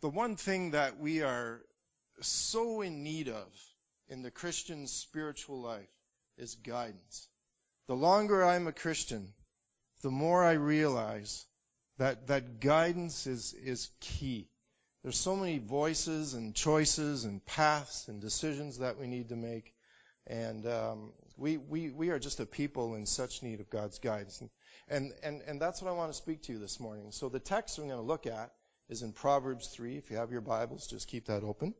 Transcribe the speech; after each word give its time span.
the 0.00 0.08
one 0.08 0.36
thing 0.36 0.72
that 0.72 0.98
we 0.98 1.22
are 1.22 1.60
so 2.20 2.80
in 2.82 3.02
need 3.02 3.28
of 3.28 3.48
in 4.08 4.22
the 4.22 4.30
Christian 4.30 4.86
spiritual 4.86 5.60
life 5.60 5.88
is 6.36 6.54
guidance. 6.54 7.28
The 7.88 7.96
longer 7.96 8.44
I'm 8.44 8.66
a 8.66 8.72
Christian, 8.72 9.32
the 10.02 10.10
more 10.10 10.44
I 10.44 10.52
realize 10.52 11.46
that, 11.98 12.28
that 12.28 12.60
guidance 12.60 13.26
is, 13.26 13.54
is 13.54 13.90
key. 14.00 14.48
There's 15.02 15.18
so 15.18 15.36
many 15.36 15.58
voices 15.58 16.34
and 16.34 16.54
choices 16.54 17.24
and 17.24 17.44
paths 17.44 18.08
and 18.08 18.20
decisions 18.20 18.78
that 18.78 18.98
we 18.98 19.06
need 19.06 19.30
to 19.30 19.36
make. 19.36 19.74
And 20.26 20.66
um, 20.66 21.12
we, 21.36 21.56
we, 21.56 21.90
we 21.90 22.10
are 22.10 22.18
just 22.18 22.40
a 22.40 22.46
people 22.46 22.94
in 22.94 23.06
such 23.06 23.42
need 23.42 23.60
of 23.60 23.70
God's 23.70 23.98
guidance. 23.98 24.40
And, 24.40 24.50
and, 24.88 25.12
and, 25.22 25.42
and 25.46 25.60
that's 25.60 25.80
what 25.80 25.90
I 25.90 25.94
want 25.94 26.10
to 26.10 26.16
speak 26.16 26.42
to 26.42 26.52
you 26.52 26.58
this 26.58 26.78
morning. 26.78 27.10
So 27.10 27.28
the 27.28 27.40
text 27.40 27.78
we're 27.78 27.86
going 27.86 27.96
to 27.96 28.02
look 28.02 28.26
at 28.26 28.52
is 28.88 29.02
in 29.02 29.12
Proverbs 29.12 29.68
3. 29.68 29.96
If 29.96 30.10
you 30.10 30.16
have 30.16 30.32
your 30.32 30.40
Bibles, 30.40 30.86
just 30.86 31.08
keep 31.08 31.26
that 31.26 31.42
open. 31.42 31.74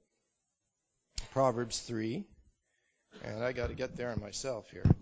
Proverbs 1.33 1.81
3. 1.81 2.25
And 3.25 3.43
I 3.43 3.53
got 3.53 3.69
to 3.69 3.75
get 3.75 3.97
there 3.97 4.15
myself 4.17 4.71
here. 4.71 4.85
There 4.85 4.95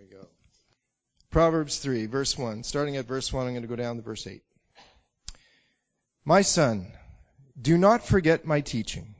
we 0.00 0.06
go. 0.06 0.26
Proverbs 1.30 1.78
3, 1.78 2.06
verse 2.06 2.36
1. 2.36 2.62
Starting 2.64 2.96
at 2.96 3.06
verse 3.06 3.32
1, 3.32 3.46
I'm 3.46 3.52
going 3.52 3.62
to 3.62 3.68
go 3.68 3.76
down 3.76 3.96
to 3.96 4.02
verse 4.02 4.26
8. 4.26 4.42
My 6.24 6.42
son, 6.42 6.86
do 7.60 7.76
not 7.76 8.06
forget 8.06 8.46
my 8.46 8.60
teaching, 8.60 9.14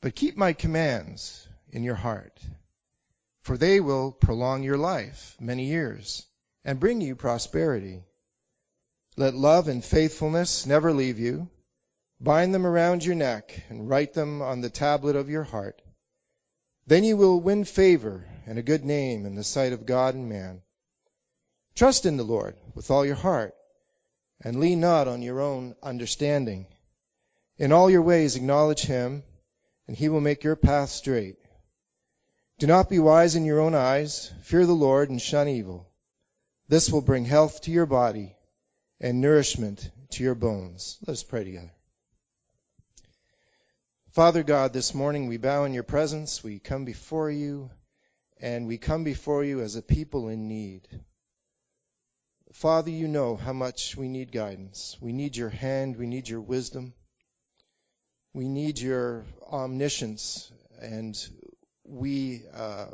but 0.00 0.14
keep 0.14 0.36
my 0.36 0.52
commands 0.52 1.46
in 1.70 1.82
your 1.82 1.96
heart, 1.96 2.40
for 3.42 3.56
they 3.56 3.80
will 3.80 4.12
prolong 4.12 4.62
your 4.62 4.78
life 4.78 5.36
many 5.40 5.66
years 5.66 6.24
and 6.64 6.80
bring 6.80 7.00
you 7.00 7.16
prosperity. 7.16 8.02
Let 9.16 9.34
love 9.36 9.68
and 9.68 9.84
faithfulness 9.84 10.66
never 10.66 10.92
leave 10.92 11.20
you. 11.20 11.48
Bind 12.20 12.52
them 12.52 12.66
around 12.66 13.04
your 13.04 13.14
neck 13.14 13.62
and 13.68 13.88
write 13.88 14.12
them 14.12 14.42
on 14.42 14.60
the 14.60 14.70
tablet 14.70 15.14
of 15.14 15.30
your 15.30 15.44
heart. 15.44 15.80
Then 16.88 17.04
you 17.04 17.16
will 17.16 17.40
win 17.40 17.64
favor 17.64 18.26
and 18.44 18.58
a 18.58 18.62
good 18.62 18.84
name 18.84 19.24
in 19.24 19.36
the 19.36 19.44
sight 19.44 19.72
of 19.72 19.86
God 19.86 20.16
and 20.16 20.28
man. 20.28 20.62
Trust 21.76 22.06
in 22.06 22.16
the 22.16 22.24
Lord 22.24 22.56
with 22.74 22.90
all 22.90 23.06
your 23.06 23.14
heart 23.14 23.54
and 24.40 24.58
lean 24.58 24.80
not 24.80 25.06
on 25.06 25.22
your 25.22 25.40
own 25.40 25.76
understanding. 25.80 26.66
In 27.56 27.70
all 27.70 27.88
your 27.88 28.02
ways 28.02 28.34
acknowledge 28.34 28.82
him 28.82 29.22
and 29.86 29.96
he 29.96 30.08
will 30.08 30.20
make 30.20 30.42
your 30.42 30.56
path 30.56 30.90
straight. 30.90 31.36
Do 32.58 32.66
not 32.66 32.88
be 32.88 32.98
wise 32.98 33.36
in 33.36 33.44
your 33.44 33.60
own 33.60 33.76
eyes. 33.76 34.32
Fear 34.42 34.66
the 34.66 34.72
Lord 34.72 35.08
and 35.08 35.22
shun 35.22 35.46
evil. 35.46 35.88
This 36.66 36.90
will 36.90 37.00
bring 37.00 37.24
health 37.24 37.60
to 37.62 37.70
your 37.70 37.86
body 37.86 38.34
and 39.00 39.20
nourishment 39.20 39.90
to 40.10 40.22
your 40.22 40.34
bones. 40.34 40.98
Let 41.06 41.12
us 41.12 41.22
pray 41.22 41.44
together. 41.44 41.72
Father 44.12 44.44
God, 44.44 44.72
this 44.72 44.94
morning 44.94 45.26
we 45.26 45.38
bow 45.38 45.64
in 45.64 45.74
your 45.74 45.82
presence. 45.82 46.44
We 46.44 46.60
come 46.60 46.84
before 46.84 47.30
you, 47.30 47.70
and 48.40 48.68
we 48.68 48.78
come 48.78 49.02
before 49.02 49.42
you 49.42 49.60
as 49.60 49.74
a 49.74 49.82
people 49.82 50.28
in 50.28 50.46
need. 50.46 50.86
Father, 52.52 52.90
you 52.90 53.08
know 53.08 53.34
how 53.34 53.52
much 53.52 53.96
we 53.96 54.08
need 54.08 54.30
guidance. 54.30 54.96
We 55.00 55.12
need 55.12 55.36
your 55.36 55.48
hand. 55.48 55.96
We 55.96 56.06
need 56.06 56.28
your 56.28 56.40
wisdom. 56.40 56.94
We 58.32 58.46
need 58.46 58.78
your 58.78 59.24
omniscience. 59.50 60.52
And 60.80 61.18
we 61.82 62.44
uh, 62.54 62.86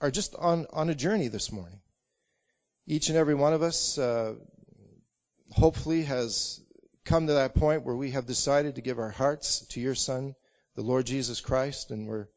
are 0.00 0.10
just 0.10 0.34
on, 0.34 0.66
on 0.72 0.88
a 0.88 0.94
journey 0.94 1.28
this 1.28 1.52
morning. 1.52 1.80
Each 2.86 3.10
and 3.10 3.18
every 3.18 3.34
one 3.34 3.52
of 3.52 3.62
us 3.62 3.98
uh, 3.98 4.34
hopefully 5.52 6.02
has 6.02 6.60
come 7.04 7.26
to 7.26 7.34
that 7.34 7.54
point 7.54 7.84
where 7.84 7.96
we 7.96 8.12
have 8.12 8.26
decided 8.26 8.76
to 8.76 8.80
give 8.80 8.98
our 8.98 9.10
hearts 9.10 9.66
to 9.68 9.80
your 9.80 9.94
Son, 9.94 10.34
the 10.74 10.82
Lord 10.82 11.06
Jesus 11.06 11.40
Christ, 11.40 11.90
and 11.90 12.06
we're 12.06 12.28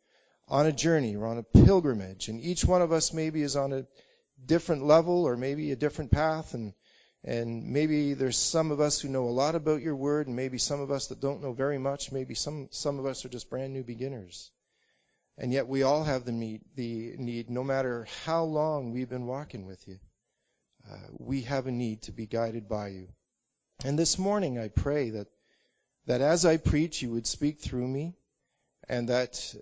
on 0.48 0.66
a 0.66 0.72
journey, 0.72 1.16
we're 1.16 1.28
on 1.28 1.38
a 1.38 1.44
pilgrimage, 1.44 2.28
and 2.28 2.42
each 2.42 2.66
one 2.66 2.82
of 2.82 2.92
us 2.92 3.14
maybe 3.14 3.42
is 3.42 3.56
on 3.56 3.74
a 3.74 3.86
different 4.44 4.86
level 4.86 5.24
or 5.26 5.38
maybe 5.38 5.72
a 5.72 5.76
different 5.76 6.12
path, 6.12 6.54
and 6.54 6.74
and 7.24 7.72
maybe 7.72 8.14
there's 8.14 8.38
some 8.38 8.70
of 8.70 8.80
us 8.80 9.02
who 9.02 9.10
know 9.10 9.24
a 9.24 9.30
lot 9.32 9.56
about 9.56 9.82
your 9.82 9.96
word, 9.96 10.28
and 10.28 10.36
maybe 10.36 10.60
some 10.60 10.80
of 10.80 10.92
us 10.92 11.08
that 11.08 11.20
don't 11.20 11.42
know 11.42 11.54
very 11.54 11.80
much. 11.80 12.12
Maybe 12.12 12.36
some 12.36 12.68
some 12.72 13.00
of 13.00 13.06
us 13.06 13.26
are 13.26 13.30
just 13.30 13.50
brand 13.50 13.74
new 13.74 13.84
beginners, 13.84 14.52
and 15.38 15.52
yet 15.52 15.68
we 15.68 15.84
all 15.84 16.04
have 16.04 16.26
the 16.26 16.32
need, 16.32 16.62
the 16.76 17.16
need, 17.18 17.50
no 17.50 17.64
matter 17.64 18.08
how 18.26 18.44
long 18.44 18.92
we've 18.92 19.10
been 19.10 19.26
walking 19.26 19.66
with 19.66 19.88
you. 19.88 19.98
Uh, 20.90 20.98
we 21.18 21.42
have 21.42 21.68
a 21.68 21.72
need 21.72 22.04
to 22.04 22.12
be 22.12 22.26
guided 22.28 22.68
by 22.70 22.90
you. 22.90 23.08
And 23.84 23.98
this 23.98 24.20
morning, 24.20 24.60
I 24.60 24.70
pray 24.70 25.12
that 25.12 25.28
that 26.06 26.22
as 26.22 26.46
I 26.46 26.58
preach, 26.58 27.02
you 27.02 27.12
would 27.12 27.26
speak 27.26 27.60
through 27.60 27.88
me 27.88 28.14
and 28.88 29.10
that 29.10 29.56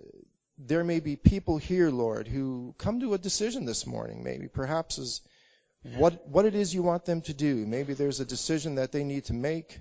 there 0.58 0.84
may 0.84 1.00
be 1.00 1.16
people 1.16 1.56
here, 1.56 1.90
Lord, 1.90 2.28
who 2.28 2.74
come 2.78 3.00
to 3.00 3.14
a 3.14 3.18
decision 3.18 3.64
this 3.64 3.86
morning, 3.86 4.22
maybe 4.22 4.48
perhaps 4.48 4.98
as 4.98 5.20
what 5.96 6.26
what 6.28 6.44
it 6.44 6.54
is 6.54 6.74
you 6.74 6.82
want 6.82 7.04
them 7.04 7.22
to 7.22 7.34
do. 7.34 7.66
Maybe 7.66 7.94
there's 7.94 8.20
a 8.20 8.24
decision 8.24 8.76
that 8.76 8.92
they 8.92 9.04
need 9.04 9.24
to 9.26 9.34
make, 9.34 9.80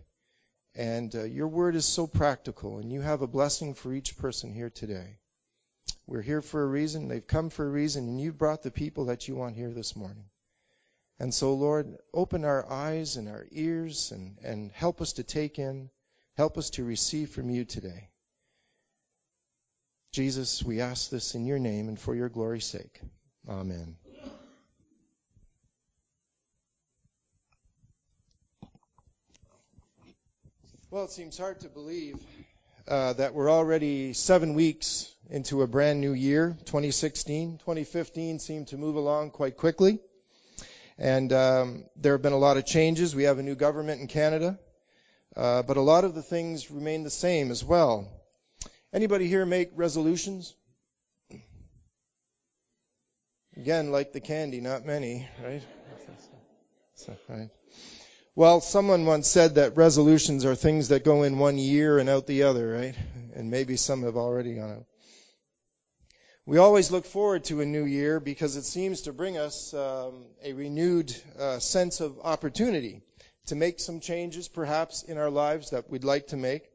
and 0.75 1.13
uh, 1.15 1.23
your 1.23 1.47
word 1.47 1.75
is 1.75 1.85
so 1.85 2.07
practical, 2.07 2.77
and 2.79 2.91
you 2.91 3.01
have 3.01 3.21
a 3.21 3.27
blessing 3.27 3.73
for 3.73 3.93
each 3.93 4.17
person 4.17 4.53
here 4.53 4.69
today. 4.69 5.17
We're 6.05 6.21
here 6.21 6.41
for 6.41 6.61
a 6.61 6.67
reason. 6.67 7.07
They've 7.07 7.25
come 7.25 7.49
for 7.49 7.65
a 7.65 7.69
reason, 7.69 8.07
and 8.07 8.19
you've 8.19 8.37
brought 8.37 8.63
the 8.63 8.71
people 8.71 9.05
that 9.05 9.27
you 9.27 9.35
want 9.35 9.55
here 9.55 9.71
this 9.71 9.95
morning. 9.95 10.25
And 11.19 11.33
so, 11.33 11.53
Lord, 11.53 11.97
open 12.13 12.43
our 12.43 12.69
eyes 12.69 13.17
and 13.17 13.27
our 13.29 13.45
ears 13.51 14.11
and, 14.11 14.37
and 14.43 14.71
help 14.71 15.01
us 15.01 15.13
to 15.13 15.23
take 15.23 15.59
in, 15.59 15.89
help 16.35 16.57
us 16.57 16.71
to 16.71 16.83
receive 16.83 17.29
from 17.29 17.49
you 17.49 17.65
today. 17.65 18.09
Jesus, 20.11 20.63
we 20.63 20.81
ask 20.81 21.09
this 21.09 21.33
in 21.33 21.45
your 21.45 21.59
name 21.59 21.87
and 21.87 21.99
for 21.99 22.13
your 22.13 22.29
glory's 22.29 22.65
sake. 22.65 22.99
Amen. 23.47 23.95
Well, 30.91 31.05
it 31.05 31.11
seems 31.11 31.35
hard 31.35 31.61
to 31.61 31.69
believe 31.69 32.17
uh, 32.87 33.13
that 33.13 33.33
we're 33.33 33.49
already 33.49 34.13
seven 34.13 34.53
weeks 34.53 35.11
into 35.29 35.63
a 35.63 35.67
brand 35.67 36.01
new 36.01 36.13
year, 36.13 36.55
2016. 36.65 37.57
2015 37.57 38.37
seemed 38.37 38.67
to 38.67 38.77
move 38.77 38.95
along 38.95 39.31
quite 39.31 39.57
quickly. 39.57 39.99
And 40.97 41.33
um, 41.33 41.85
there 41.95 42.13
have 42.13 42.21
been 42.21 42.33
a 42.33 42.37
lot 42.37 42.57
of 42.57 42.65
changes. 42.65 43.15
We 43.15 43.23
have 43.23 43.39
a 43.39 43.43
new 43.43 43.55
government 43.55 44.01
in 44.01 44.07
Canada. 44.07 44.59
Uh, 45.35 45.63
but 45.63 45.77
a 45.77 45.81
lot 45.81 46.03
of 46.03 46.13
the 46.13 46.21
things 46.21 46.69
remain 46.69 47.03
the 47.03 47.09
same 47.09 47.49
as 47.49 47.63
well. 47.63 48.07
Anybody 48.93 49.27
here 49.27 49.45
make 49.45 49.71
resolutions? 49.75 50.53
Again, 53.55 53.91
like 53.91 54.13
the 54.13 54.19
candy, 54.19 54.61
not 54.61 54.85
many, 54.85 55.27
right? 55.43 55.61
right. 57.29 57.49
Well, 58.35 58.61
someone 58.61 59.05
once 59.05 59.27
said 59.27 59.55
that 59.55 59.77
resolutions 59.77 60.43
are 60.45 60.55
things 60.55 60.87
that 60.87 61.03
go 61.03 61.21
in 61.21 61.37
one 61.37 61.59
year 61.59 61.99
and 61.99 62.09
out 62.09 62.25
the 62.25 62.43
other, 62.43 62.71
right? 62.71 62.95
And 63.35 63.51
maybe 63.51 63.77
some 63.77 64.03
have 64.03 64.17
already 64.17 64.55
gone 64.55 64.71
out. 64.71 64.85
We 66.45 66.57
always 66.57 66.91
look 66.91 67.05
forward 67.05 67.45
to 67.45 67.61
a 67.61 67.65
new 67.65 67.85
year 67.85 68.19
because 68.19 68.57
it 68.57 68.65
seems 68.65 69.03
to 69.03 69.13
bring 69.13 69.37
us 69.37 69.73
um, 69.73 70.25
a 70.43 70.51
renewed 70.51 71.15
uh, 71.39 71.59
sense 71.59 72.01
of 72.01 72.19
opportunity 72.21 73.01
to 73.45 73.55
make 73.55 73.79
some 73.79 74.01
changes, 74.01 74.49
perhaps, 74.49 75.03
in 75.03 75.17
our 75.17 75.29
lives 75.29 75.69
that 75.69 75.89
we'd 75.89 76.03
like 76.03 76.27
to 76.27 76.35
make. 76.37 76.69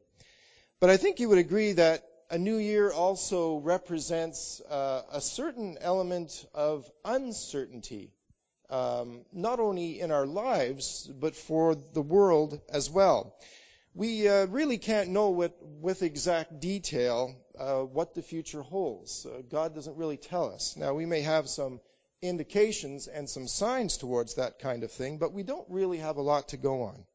But 0.79 0.89
I 0.89 0.97
think 0.97 1.19
you 1.19 1.29
would 1.29 1.37
agree 1.37 1.73
that 1.73 2.03
a 2.31 2.37
new 2.39 2.57
year 2.57 2.91
also 2.91 3.57
represents 3.57 4.59
uh, 4.61 5.03
a 5.11 5.21
certain 5.21 5.77
element 5.79 6.47
of 6.55 6.89
uncertainty, 7.05 8.11
um, 8.71 9.23
not 9.31 9.59
only 9.59 9.99
in 9.99 10.09
our 10.09 10.25
lives, 10.25 11.07
but 11.13 11.35
for 11.35 11.75
the 11.75 12.01
world 12.01 12.59
as 12.69 12.89
well. 12.89 13.35
We 13.93 14.27
uh, 14.27 14.47
really 14.47 14.79
can't 14.79 15.09
know 15.09 15.29
with, 15.29 15.51
with 15.61 16.01
exact 16.01 16.59
detail 16.59 17.35
uh, 17.59 17.81
what 17.81 18.13
the 18.13 18.21
future 18.21 18.61
holds. 18.61 19.25
Uh, 19.25 19.41
God 19.49 19.75
doesn't 19.75 19.97
really 19.97 20.17
tell 20.17 20.53
us. 20.53 20.75
Now, 20.77 20.93
we 20.93 21.05
may 21.05 21.21
have 21.21 21.49
some 21.49 21.79
indications 22.21 23.07
and 23.07 23.29
some 23.29 23.47
signs 23.47 23.97
towards 23.97 24.35
that 24.35 24.59
kind 24.59 24.83
of 24.83 24.91
thing, 24.91 25.17
but 25.17 25.33
we 25.33 25.43
don't 25.43 25.69
really 25.69 25.97
have 25.97 26.17
a 26.17 26.21
lot 26.21 26.49
to 26.49 26.57
go 26.57 26.83
on. 26.83 27.05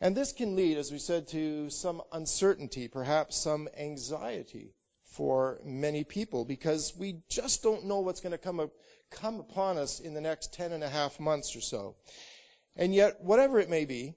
And 0.00 0.16
this 0.16 0.32
can 0.32 0.56
lead, 0.56 0.78
as 0.78 0.92
we 0.92 0.98
said, 0.98 1.28
to 1.28 1.70
some 1.70 2.02
uncertainty, 2.12 2.88
perhaps 2.88 3.36
some 3.36 3.68
anxiety 3.76 4.74
for 5.12 5.60
many 5.64 6.04
people 6.04 6.44
because 6.44 6.94
we 6.96 7.22
just 7.28 7.62
don't 7.62 7.86
know 7.86 8.00
what's 8.00 8.20
going 8.20 8.32
to 8.32 8.38
come, 8.38 8.60
up, 8.60 8.70
come 9.10 9.40
upon 9.40 9.78
us 9.78 9.98
in 10.00 10.14
the 10.14 10.20
next 10.20 10.54
ten 10.54 10.72
and 10.72 10.84
a 10.84 10.88
half 10.88 11.18
months 11.18 11.56
or 11.56 11.60
so. 11.60 11.96
And 12.76 12.94
yet, 12.94 13.24
whatever 13.24 13.58
it 13.58 13.68
may 13.68 13.86
be, 13.86 14.14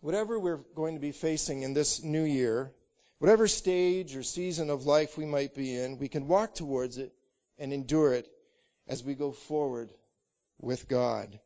whatever 0.00 0.38
we're 0.38 0.64
going 0.74 0.94
to 0.94 1.00
be 1.00 1.12
facing 1.12 1.62
in 1.62 1.72
this 1.72 2.02
new 2.02 2.24
year, 2.24 2.72
whatever 3.18 3.48
stage 3.48 4.16
or 4.16 4.22
season 4.22 4.70
of 4.70 4.86
life 4.86 5.16
we 5.16 5.26
might 5.26 5.54
be 5.54 5.74
in, 5.74 5.98
we 5.98 6.08
can 6.08 6.28
walk 6.28 6.54
towards 6.54 6.98
it 6.98 7.12
and 7.58 7.72
endure 7.72 8.12
it 8.12 8.28
as 8.88 9.02
we 9.02 9.14
go 9.14 9.32
forward 9.32 9.90
with 10.60 10.88
God. 10.88 11.38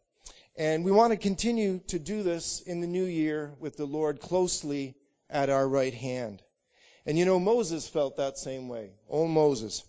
And 0.57 0.85
we 0.85 0.91
want 0.91 1.13
to 1.13 1.17
continue 1.17 1.81
to 1.89 1.99
do 1.99 2.23
this 2.23 2.61
in 2.61 2.81
the 2.81 2.87
new 2.87 3.05
year 3.05 3.55
with 3.61 3.77
the 3.77 3.87
Lord 3.87 4.21
closely 4.21 4.95
at 5.29 5.49
our 5.49 5.67
right 5.67 5.95
hand. 5.95 6.43
And 7.07 7.19
you 7.19 7.25
know, 7.25 7.41
Moses 7.41 7.89
felt 7.89 8.17
that 8.17 8.37
same 8.37 8.69
way. 8.69 8.91
Oh, 9.09 9.27
Moses. 9.27 9.83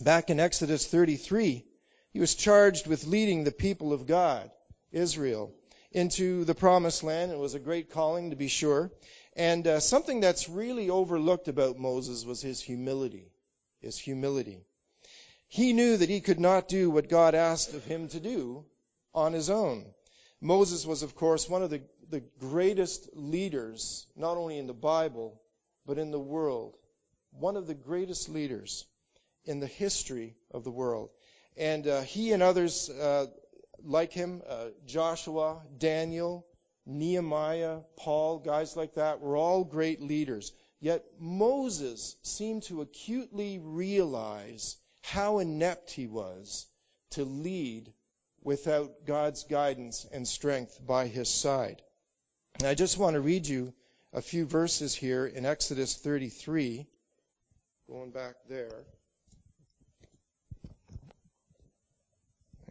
Back 0.00 0.30
in 0.30 0.38
Exodus 0.38 0.86
33, 0.86 1.64
he 2.12 2.20
was 2.20 2.34
charged 2.34 2.86
with 2.86 3.06
leading 3.06 3.44
the 3.44 3.52
people 3.52 3.92
of 3.92 4.06
God, 4.06 4.50
Israel, 4.92 5.52
into 5.92 6.44
the 6.44 6.54
promised 6.54 7.02
land. 7.02 7.32
It 7.32 7.38
was 7.38 7.54
a 7.54 7.58
great 7.58 7.90
calling, 7.90 8.30
to 8.30 8.36
be 8.36 8.48
sure. 8.48 8.90
And 9.36 9.66
uh, 9.66 9.80
something 9.80 10.20
that's 10.20 10.48
really 10.48 10.90
overlooked 10.90 11.48
about 11.48 11.78
Moses 11.78 12.24
was 12.24 12.42
his 12.42 12.60
humility. 12.60 13.30
His 13.80 13.98
humility. 13.98 14.64
He 15.48 15.72
knew 15.72 15.96
that 15.96 16.08
he 16.08 16.20
could 16.20 16.40
not 16.40 16.68
do 16.68 16.90
what 16.90 17.08
God 17.08 17.34
asked 17.34 17.74
of 17.74 17.84
him 17.84 18.08
to 18.08 18.20
do 18.20 18.64
on 19.14 19.32
his 19.32 19.50
own. 19.50 19.84
Moses 20.40 20.86
was, 20.86 21.02
of 21.02 21.14
course, 21.14 21.48
one 21.48 21.62
of 21.62 21.70
the, 21.70 21.82
the 22.08 22.22
greatest 22.38 23.08
leaders, 23.14 24.06
not 24.16 24.36
only 24.36 24.58
in 24.58 24.66
the 24.66 24.72
Bible, 24.74 25.40
but 25.86 25.98
in 25.98 26.10
the 26.10 26.20
world. 26.20 26.76
One 27.32 27.56
of 27.56 27.66
the 27.66 27.74
greatest 27.74 28.28
leaders 28.28 28.86
in 29.44 29.60
the 29.60 29.66
history 29.66 30.36
of 30.50 30.64
the 30.64 30.70
world. 30.70 31.10
And 31.56 31.86
uh, 31.86 32.02
he 32.02 32.32
and 32.32 32.42
others 32.42 32.88
uh, 32.88 33.26
like 33.82 34.12
him, 34.12 34.42
uh, 34.48 34.66
Joshua, 34.86 35.62
Daniel, 35.78 36.46
Nehemiah, 36.86 37.80
Paul, 37.96 38.38
guys 38.38 38.76
like 38.76 38.94
that, 38.94 39.20
were 39.20 39.36
all 39.36 39.64
great 39.64 40.00
leaders. 40.00 40.52
Yet 40.80 41.04
Moses 41.18 42.16
seemed 42.22 42.62
to 42.64 42.80
acutely 42.80 43.58
realize 43.58 44.76
how 45.02 45.38
inept 45.38 45.90
he 45.90 46.06
was 46.06 46.66
to 47.10 47.24
lead 47.24 47.92
without 48.42 49.04
God's 49.04 49.44
guidance 49.44 50.06
and 50.10 50.26
strength 50.26 50.78
by 50.84 51.06
his 51.06 51.28
side. 51.28 51.82
And 52.58 52.68
I 52.68 52.74
just 52.74 52.98
want 52.98 53.14
to 53.14 53.20
read 53.20 53.46
you 53.46 53.74
a 54.12 54.22
few 54.22 54.46
verses 54.46 54.94
here 54.94 55.26
in 55.26 55.44
Exodus 55.44 55.96
33, 55.96 56.86
going 57.88 58.10
back 58.10 58.34
there. 58.48 58.84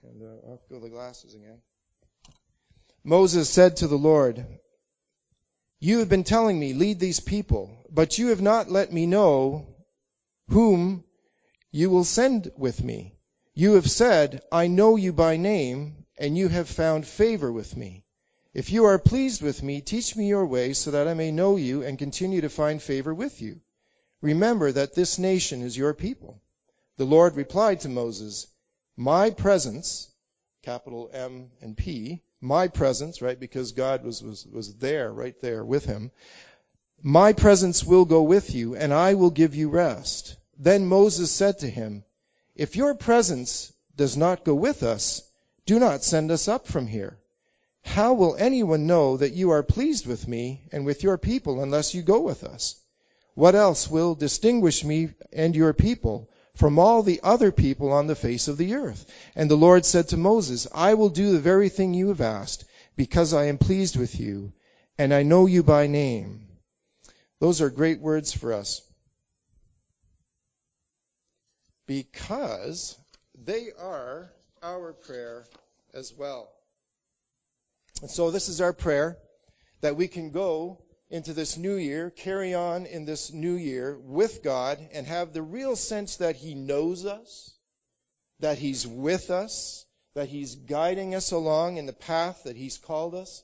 And 0.03 0.23
uh, 0.23 0.47
I'll 0.47 0.61
fill 0.67 0.81
the 0.81 0.89
glasses 0.89 1.35
again. 1.35 1.59
Moses 3.03 3.49
said 3.49 3.77
to 3.77 3.87
the 3.87 3.97
Lord, 3.97 4.45
You 5.79 5.99
have 5.99 6.09
been 6.09 6.25
telling 6.25 6.59
me, 6.59 6.73
lead 6.73 6.99
these 6.99 7.21
people, 7.21 7.85
but 7.89 8.17
you 8.17 8.27
have 8.27 8.41
not 8.41 8.69
let 8.69 8.91
me 8.91 9.05
know 9.05 9.75
whom 10.49 11.05
you 11.71 11.89
will 11.89 12.03
send 12.03 12.51
with 12.57 12.83
me. 12.83 13.15
You 13.53 13.75
have 13.75 13.89
said, 13.89 14.41
I 14.51 14.67
know 14.67 14.95
you 14.95 15.13
by 15.13 15.37
name, 15.37 16.05
and 16.17 16.37
you 16.37 16.49
have 16.49 16.67
found 16.67 17.07
favor 17.07 17.51
with 17.51 17.77
me. 17.77 18.05
If 18.53 18.71
you 18.71 18.85
are 18.85 18.99
pleased 18.99 19.41
with 19.41 19.63
me, 19.63 19.79
teach 19.79 20.15
me 20.15 20.27
your 20.27 20.45
way 20.45 20.73
so 20.73 20.91
that 20.91 21.07
I 21.07 21.13
may 21.13 21.31
know 21.31 21.55
you 21.55 21.83
and 21.83 21.97
continue 21.97 22.41
to 22.41 22.49
find 22.49 22.81
favor 22.81 23.13
with 23.13 23.41
you. 23.41 23.61
Remember 24.21 24.71
that 24.71 24.95
this 24.95 25.17
nation 25.17 25.61
is 25.61 25.77
your 25.77 25.93
people. 25.93 26.41
The 26.97 27.05
Lord 27.05 27.37
replied 27.37 27.81
to 27.81 27.89
Moses, 27.89 28.47
My 28.97 29.29
presence, 29.29 30.09
capital 30.63 31.09
M 31.13 31.51
and 31.61 31.77
P, 31.77 32.21
my 32.41 32.67
presence, 32.67 33.21
right, 33.21 33.39
because 33.39 33.73
God 33.73 34.03
was, 34.03 34.23
was, 34.23 34.45
was 34.47 34.75
there, 34.75 35.11
right 35.11 35.39
there 35.41 35.63
with 35.63 35.85
him. 35.85 36.11
My 37.01 37.33
presence 37.33 37.83
will 37.83 38.05
go 38.05 38.23
with 38.23 38.53
you, 38.53 38.75
and 38.75 38.93
I 38.93 39.13
will 39.13 39.29
give 39.29 39.55
you 39.55 39.69
rest. 39.69 40.35
Then 40.57 40.85
Moses 40.85 41.31
said 41.31 41.59
to 41.59 41.69
him, 41.69 42.03
If 42.55 42.75
your 42.75 42.95
presence 42.95 43.71
does 43.95 44.17
not 44.17 44.43
go 44.43 44.55
with 44.55 44.83
us, 44.83 45.21
do 45.65 45.79
not 45.79 46.03
send 46.03 46.31
us 46.31 46.47
up 46.47 46.67
from 46.67 46.87
here. 46.87 47.17
How 47.81 48.13
will 48.13 48.35
anyone 48.35 48.87
know 48.87 49.17
that 49.17 49.33
you 49.33 49.51
are 49.51 49.63
pleased 49.63 50.05
with 50.05 50.27
me 50.27 50.63
and 50.71 50.85
with 50.85 51.03
your 51.03 51.17
people 51.17 51.61
unless 51.61 51.93
you 51.93 52.01
go 52.01 52.19
with 52.19 52.43
us? 52.43 52.75
What 53.35 53.55
else 53.55 53.89
will 53.89 54.15
distinguish 54.15 54.83
me 54.83 55.09
and 55.31 55.55
your 55.55 55.73
people 55.73 56.29
from 56.59 56.77
all 56.77 57.03
the 57.03 57.21
other 57.23 57.51
people 57.53 57.93
on 57.93 58.07
the 58.07 58.15
face 58.15 58.49
of 58.49 58.57
the 58.57 58.75
earth? 58.75 59.09
And 59.33 59.49
the 59.49 59.55
Lord 59.55 59.85
said 59.85 60.09
to 60.09 60.17
Moses, 60.17 60.67
I 60.73 60.95
will 60.95 61.09
do 61.09 61.31
the 61.31 61.39
very 61.39 61.69
thing 61.69 61.93
you 61.93 62.09
have 62.09 62.21
asked, 62.21 62.65
because 62.97 63.33
I 63.33 63.45
am 63.45 63.57
pleased 63.57 63.95
with 63.95 64.19
you, 64.19 64.51
and 64.97 65.13
I 65.13 65.23
know 65.23 65.45
you 65.45 65.63
by 65.63 65.87
name. 65.87 66.47
Those 67.39 67.61
are 67.61 67.69
great 67.69 68.01
words 68.01 68.33
for 68.33 68.51
us 68.51 68.81
because 71.87 72.95
they 73.45 73.69
are 73.81 74.29
our 74.61 74.91
prayer 74.91 75.45
as 75.93 76.13
well. 76.13 76.51
And 78.01 78.11
so 78.11 78.31
this 78.31 78.49
is 78.49 78.59
our 78.59 78.73
prayer 78.73 79.17
that 79.79 79.95
we 79.95 80.09
can 80.09 80.31
go 80.31 80.81
into 81.09 81.33
this 81.33 81.57
new 81.57 81.75
year, 81.75 82.11
carry 82.11 82.53
on 82.53 82.85
in 82.85 83.05
this 83.05 83.33
new 83.33 83.55
year 83.55 83.97
with 83.97 84.43
God 84.43 84.79
and 84.93 85.07
have 85.07 85.33
the 85.33 85.41
real 85.41 85.75
sense 85.75 86.17
that 86.17 86.35
He 86.35 86.53
knows 86.53 87.05
us, 87.05 87.51
that 88.39 88.59
He's 88.59 88.85
with 88.85 89.31
us, 89.31 89.85
that 90.13 90.29
He's 90.29 90.55
guiding 90.55 91.15
us 91.15 91.31
along 91.31 91.77
in 91.77 91.85
the 91.85 91.93
path 91.93 92.43
that 92.43 92.55
He's 92.55 92.77
called 92.77 93.15
us, 93.15 93.43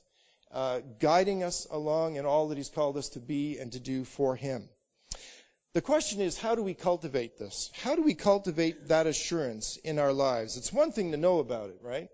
uh, 0.52 0.80
guiding 1.00 1.42
us 1.42 1.66
along 1.70 2.16
in 2.16 2.24
all 2.24 2.48
that 2.48 2.58
He's 2.58 2.68
called 2.68 2.96
us 2.96 3.08
to 3.10 3.20
be 3.20 3.58
and 3.58 3.72
to 3.72 3.80
do 3.80 4.04
for 4.04 4.36
Him. 4.36 4.68
The 5.74 5.82
question 5.82 6.20
is, 6.20 6.38
how 6.38 6.54
do 6.54 6.62
we 6.62 6.72
cultivate 6.72 7.36
this? 7.36 7.70
How 7.82 7.96
do 7.96 8.02
we 8.02 8.14
cultivate 8.14 8.88
that 8.88 9.06
assurance 9.06 9.76
in 9.76 9.98
our 9.98 10.12
lives? 10.12 10.56
It's 10.56 10.72
one 10.72 10.92
thing 10.92 11.10
to 11.10 11.18
know 11.18 11.40
about 11.40 11.70
it, 11.70 11.80
right? 11.82 12.08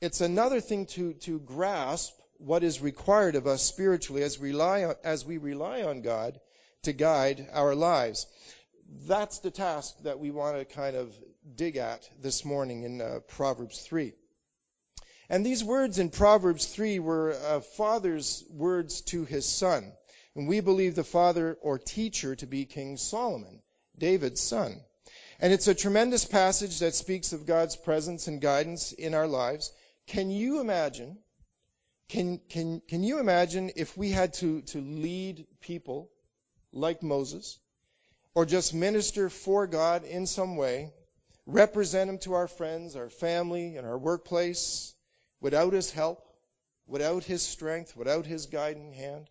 It's 0.00 0.20
another 0.20 0.60
thing 0.60 0.86
to, 0.86 1.14
to 1.14 1.40
grasp 1.40 2.12
what 2.38 2.64
is 2.64 2.80
required 2.80 3.34
of 3.34 3.46
us 3.46 3.62
spiritually 3.62 4.22
as, 4.22 4.38
rely 4.38 4.84
on, 4.84 4.94
as 5.04 5.24
we 5.24 5.38
rely 5.38 5.82
on 5.82 6.02
God 6.02 6.40
to 6.82 6.92
guide 6.92 7.48
our 7.52 7.74
lives. 7.74 8.26
That's 9.06 9.40
the 9.40 9.50
task 9.50 9.94
that 10.04 10.18
we 10.18 10.30
want 10.30 10.56
to 10.58 10.64
kind 10.64 10.96
of 10.96 11.12
dig 11.54 11.76
at 11.76 12.08
this 12.22 12.44
morning 12.44 12.84
in 12.84 13.00
uh, 13.00 13.20
Proverbs 13.28 13.80
3. 13.80 14.14
And 15.28 15.44
these 15.44 15.62
words 15.62 15.98
in 15.98 16.10
Proverbs 16.10 16.66
3 16.66 17.00
were 17.00 17.30
a 17.30 17.60
father's 17.60 18.44
words 18.48 19.02
to 19.02 19.24
his 19.24 19.46
son. 19.46 19.92
And 20.34 20.48
we 20.48 20.60
believe 20.60 20.94
the 20.94 21.04
father 21.04 21.58
or 21.60 21.78
teacher 21.78 22.36
to 22.36 22.46
be 22.46 22.64
King 22.64 22.96
Solomon, 22.96 23.60
David's 23.98 24.40
son. 24.40 24.80
And 25.40 25.52
it's 25.52 25.68
a 25.68 25.74
tremendous 25.74 26.24
passage 26.24 26.78
that 26.78 26.94
speaks 26.94 27.32
of 27.32 27.46
God's 27.46 27.76
presence 27.76 28.26
and 28.26 28.40
guidance 28.40 28.92
in 28.92 29.14
our 29.14 29.26
lives. 29.26 29.72
Can 30.06 30.30
you 30.30 30.60
imagine? 30.60 31.18
Can, 32.08 32.40
can, 32.48 32.80
can 32.88 33.02
you 33.02 33.18
imagine 33.18 33.72
if 33.76 33.96
we 33.96 34.10
had 34.10 34.34
to, 34.34 34.62
to 34.62 34.80
lead 34.80 35.46
people 35.60 36.10
like 36.72 37.02
Moses, 37.02 37.58
or 38.34 38.46
just 38.46 38.72
minister 38.72 39.28
for 39.28 39.66
God 39.66 40.04
in 40.04 40.26
some 40.26 40.56
way, 40.56 40.92
represent 41.46 42.08
Him 42.08 42.18
to 42.18 42.34
our 42.34 42.48
friends, 42.48 42.96
our 42.96 43.10
family, 43.10 43.76
and 43.76 43.86
our 43.86 43.98
workplace 43.98 44.94
without 45.40 45.72
His 45.72 45.90
help, 45.90 46.26
without 46.86 47.24
His 47.24 47.42
strength, 47.42 47.96
without 47.96 48.26
His 48.26 48.46
guiding 48.46 48.92
hand? 48.92 49.28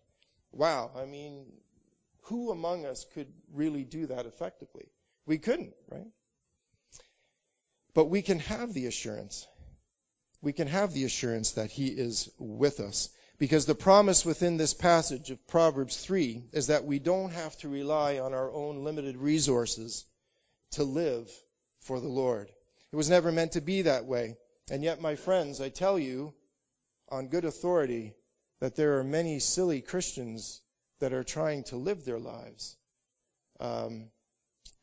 Wow, 0.52 0.90
I 0.96 1.04
mean, 1.04 1.46
who 2.22 2.50
among 2.50 2.86
us 2.86 3.04
could 3.14 3.32
really 3.52 3.84
do 3.84 4.06
that 4.06 4.26
effectively? 4.26 4.86
We 5.26 5.38
couldn't, 5.38 5.74
right? 5.90 6.10
But 7.94 8.06
we 8.06 8.22
can 8.22 8.38
have 8.40 8.72
the 8.72 8.86
assurance. 8.86 9.46
We 10.40 10.52
can 10.52 10.68
have 10.68 10.92
the 10.92 11.04
assurance 11.04 11.52
that 11.52 11.70
He 11.70 11.88
is 11.88 12.30
with 12.38 12.80
us. 12.80 13.08
Because 13.38 13.66
the 13.66 13.74
promise 13.74 14.24
within 14.24 14.56
this 14.56 14.74
passage 14.74 15.30
of 15.30 15.46
Proverbs 15.46 15.96
3 15.96 16.42
is 16.52 16.66
that 16.68 16.84
we 16.84 16.98
don't 16.98 17.30
have 17.30 17.56
to 17.58 17.68
rely 17.68 18.18
on 18.18 18.34
our 18.34 18.52
own 18.52 18.82
limited 18.82 19.16
resources 19.16 20.04
to 20.72 20.82
live 20.82 21.30
for 21.80 22.00
the 22.00 22.08
Lord. 22.08 22.50
It 22.92 22.96
was 22.96 23.08
never 23.08 23.30
meant 23.30 23.52
to 23.52 23.60
be 23.60 23.82
that 23.82 24.06
way. 24.06 24.36
And 24.70 24.82
yet, 24.82 25.00
my 25.00 25.14
friends, 25.14 25.60
I 25.60 25.68
tell 25.68 25.98
you 25.98 26.34
on 27.08 27.28
good 27.28 27.44
authority 27.44 28.14
that 28.60 28.74
there 28.74 28.98
are 28.98 29.04
many 29.04 29.38
silly 29.38 29.80
Christians 29.80 30.60
that 30.98 31.12
are 31.12 31.24
trying 31.24 31.62
to 31.64 31.76
live 31.76 32.04
their 32.04 32.18
lives 32.18 32.76
um, 33.60 34.10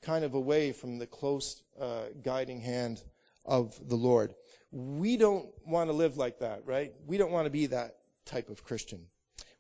kind 0.02 0.24
of 0.24 0.34
away 0.34 0.72
from 0.72 0.98
the 0.98 1.08
close 1.08 1.62
uh, 1.80 2.04
guiding 2.24 2.62
hand 2.62 3.02
of 3.44 3.78
the 3.88 3.96
Lord. 3.96 4.34
We 4.76 5.16
don't 5.16 5.48
want 5.66 5.90
to 5.90 5.94
live 5.94 6.18
like 6.18 6.40
that, 6.40 6.64
right? 6.66 6.94
We 7.08 7.18
don't 7.18 7.32
want 7.32 7.46
to 7.46 7.50
be 7.50 7.68
that 7.68 7.96
type 8.26 8.50
of 8.50 8.66
Christian. 8.66 9.08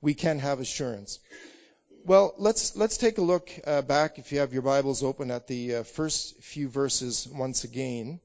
We 0.01 0.13
can 0.13 0.39
have 0.39 0.59
assurance. 0.59 1.19
Well, 2.03 2.35
let's 2.37 2.75
let's 2.75 2.97
take 2.97 3.17
a 3.17 3.21
look 3.21 3.49
uh, 3.65 3.81
back, 3.81 4.19
if 4.19 4.33
you 4.33 4.39
have 4.39 4.51
your 4.51 4.61
Bibles 4.61 5.03
open, 5.03 5.31
at 5.31 5.47
the 5.47 5.75
uh, 5.75 5.83
first 5.83 6.43
few 6.43 6.67
verses 6.67 7.29
once 7.31 7.63
again 7.63 8.19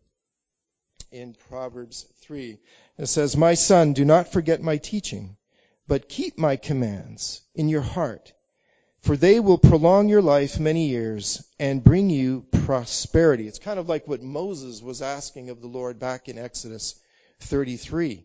in 1.13 1.37
Proverbs 1.49 2.07
3. 2.23 2.59
It 2.99 3.07
says, 3.07 3.37
"My 3.37 3.55
son, 3.55 3.93
do 3.93 4.05
not 4.05 4.33
forget 4.33 4.61
my 4.61 4.77
teaching." 4.77 5.37
But 5.87 6.09
keep 6.09 6.39
my 6.39 6.57
commands 6.57 7.41
in 7.55 7.69
your 7.69 7.83
heart, 7.83 8.33
for 9.03 9.17
they 9.17 9.41
will 9.41 9.59
prolong 9.59 10.09
your 10.09 10.23
life 10.23 10.61
many 10.61 10.89
years 10.89 11.43
and 11.59 11.83
bring 11.83 12.11
you 12.11 12.45
prosperity. 12.53 13.49
It's 13.49 13.59
kind 13.59 13.79
of 13.79 13.89
like 13.89 14.07
what 14.07 14.23
Moses 14.23 14.83
was 14.83 15.03
asking 15.03 15.51
of 15.51 15.61
the 15.61 15.67
Lord 15.67 15.99
back 15.99 16.29
in 16.29 16.39
Exodus 16.39 16.95
33. 17.41 18.25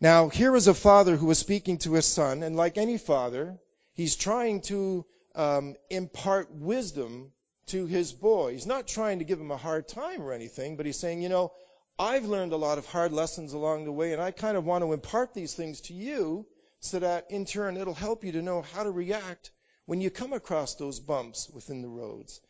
Now, 0.00 0.30
here 0.30 0.50
was 0.50 0.66
a 0.66 0.74
father 0.74 1.16
who 1.16 1.26
was 1.26 1.38
speaking 1.38 1.76
to 1.78 1.92
his 1.92 2.06
son, 2.06 2.42
and 2.42 2.56
like 2.56 2.78
any 2.78 2.96
father, 2.96 3.58
he's 3.92 4.16
trying 4.16 4.62
to 4.62 5.04
um, 5.34 5.76
impart 5.90 6.50
wisdom 6.50 7.32
to 7.66 7.86
his 7.86 8.12
boy. 8.12 8.52
He's 8.52 8.66
not 8.66 8.88
trying 8.88 9.18
to 9.18 9.26
give 9.26 9.38
him 9.38 9.50
a 9.50 9.58
hard 9.58 9.88
time 9.88 10.22
or 10.22 10.32
anything, 10.32 10.76
but 10.76 10.86
he's 10.86 10.98
saying, 10.98 11.20
you 11.20 11.28
know, 11.28 11.52
I've 11.98 12.24
learned 12.24 12.54
a 12.54 12.56
lot 12.56 12.78
of 12.78 12.86
hard 12.86 13.12
lessons 13.12 13.52
along 13.52 13.84
the 13.84 13.92
way, 13.92 14.14
and 14.14 14.22
I 14.22 14.30
kind 14.30 14.56
of 14.56 14.64
want 14.64 14.82
to 14.82 14.94
impart 14.94 15.34
these 15.34 15.52
things 15.52 15.82
to 15.82 15.92
you 15.92 16.46
so 16.80 16.98
that 16.98 17.30
in 17.30 17.44
turn 17.44 17.76
it'll 17.76 17.94
help 17.94 18.24
you 18.24 18.32
to 18.32 18.42
know 18.42 18.62
how 18.62 18.82
to 18.82 18.90
react 18.90 19.50
when 19.86 20.00
you 20.00 20.10
come 20.10 20.32
across 20.32 20.74
those 20.74 21.00
bumps 21.00 21.48
within 21.50 21.82
the 21.82 21.88
roads 21.88 22.40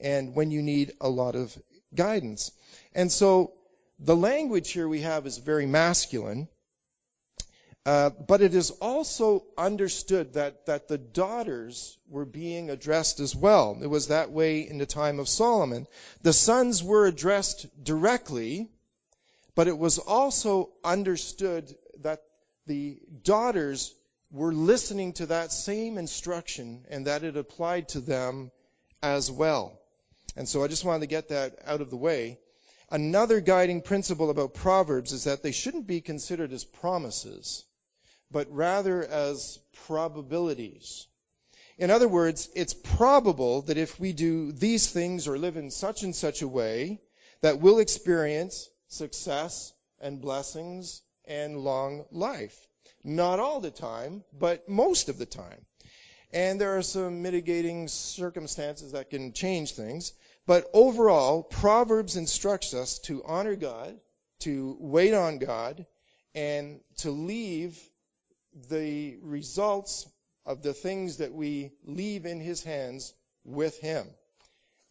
and 0.00 0.34
when 0.34 0.50
you 0.50 0.62
need 0.62 0.92
a 1.00 1.08
lot 1.08 1.34
of 1.34 1.56
guidance. 1.94 2.52
And 2.94 3.10
so 3.10 3.52
the 3.98 4.16
language 4.16 4.70
here 4.70 4.88
we 4.88 5.00
have 5.02 5.26
is 5.26 5.38
very 5.38 5.66
masculine. 5.66 6.48
Uh, 7.86 8.10
but 8.10 8.42
it 8.42 8.54
is 8.54 8.70
also 8.72 9.44
understood 9.56 10.34
that, 10.34 10.66
that 10.66 10.86
the 10.86 10.98
daughters 10.98 11.96
were 12.08 12.26
being 12.26 12.68
addressed 12.68 13.20
as 13.20 13.34
well. 13.34 13.78
It 13.82 13.86
was 13.86 14.08
that 14.08 14.30
way 14.30 14.68
in 14.68 14.76
the 14.76 14.86
time 14.86 15.18
of 15.18 15.28
Solomon. 15.28 15.86
The 16.22 16.34
sons 16.34 16.84
were 16.84 17.06
addressed 17.06 17.66
directly, 17.82 18.68
but 19.54 19.66
it 19.66 19.78
was 19.78 19.98
also 19.98 20.70
understood 20.84 21.74
that 22.02 22.22
the 22.70 23.00
daughters 23.24 23.92
were 24.30 24.52
listening 24.52 25.12
to 25.14 25.26
that 25.26 25.52
same 25.52 25.98
instruction 25.98 26.84
and 26.88 27.08
that 27.08 27.24
it 27.24 27.36
applied 27.36 27.88
to 27.88 28.00
them 28.00 28.52
as 29.02 29.28
well. 29.30 29.76
And 30.36 30.48
so 30.48 30.62
I 30.62 30.68
just 30.68 30.84
wanted 30.84 31.00
to 31.00 31.06
get 31.08 31.30
that 31.30 31.58
out 31.66 31.80
of 31.80 31.90
the 31.90 31.96
way. 31.96 32.38
Another 32.88 33.40
guiding 33.40 33.82
principle 33.82 34.30
about 34.30 34.54
Proverbs 34.54 35.12
is 35.12 35.24
that 35.24 35.42
they 35.42 35.50
shouldn't 35.50 35.88
be 35.88 36.00
considered 36.00 36.52
as 36.52 36.64
promises 36.64 37.64
but 38.30 38.52
rather 38.52 39.04
as 39.04 39.58
probabilities. 39.86 41.06
In 41.78 41.90
other 41.90 42.08
words, 42.08 42.48
it's 42.54 42.74
probable 42.74 43.62
that 43.62 43.78
if 43.78 43.98
we 43.98 44.12
do 44.12 44.52
these 44.52 44.88
things 44.88 45.26
or 45.26 45.38
live 45.38 45.56
in 45.56 45.70
such 45.70 46.02
and 46.04 46.14
such 46.14 46.42
a 46.42 46.48
way, 46.48 47.00
that 47.40 47.58
we'll 47.58 47.80
experience 47.80 48.68
success 48.88 49.72
and 50.00 50.20
blessings 50.20 51.02
and 51.30 51.56
long 51.56 52.04
life. 52.10 52.66
Not 53.04 53.38
all 53.38 53.60
the 53.60 53.70
time, 53.70 54.24
but 54.38 54.68
most 54.68 55.08
of 55.08 55.16
the 55.16 55.26
time. 55.26 55.64
And 56.32 56.60
there 56.60 56.76
are 56.76 56.82
some 56.82 57.22
mitigating 57.22 57.88
circumstances 57.88 58.92
that 58.92 59.10
can 59.10 59.32
change 59.32 59.72
things. 59.72 60.12
But 60.46 60.68
overall, 60.74 61.42
Proverbs 61.42 62.16
instructs 62.16 62.74
us 62.74 62.98
to 63.00 63.22
honor 63.24 63.56
God, 63.56 63.98
to 64.40 64.76
wait 64.80 65.14
on 65.14 65.38
God, 65.38 65.86
and 66.34 66.80
to 66.98 67.10
leave 67.10 67.78
the 68.68 69.16
results 69.22 70.06
of 70.44 70.62
the 70.62 70.74
things 70.74 71.18
that 71.18 71.32
we 71.32 71.72
leave 71.84 72.26
in 72.26 72.40
His 72.40 72.62
hands 72.62 73.14
with 73.44 73.78
Him. 73.78 74.06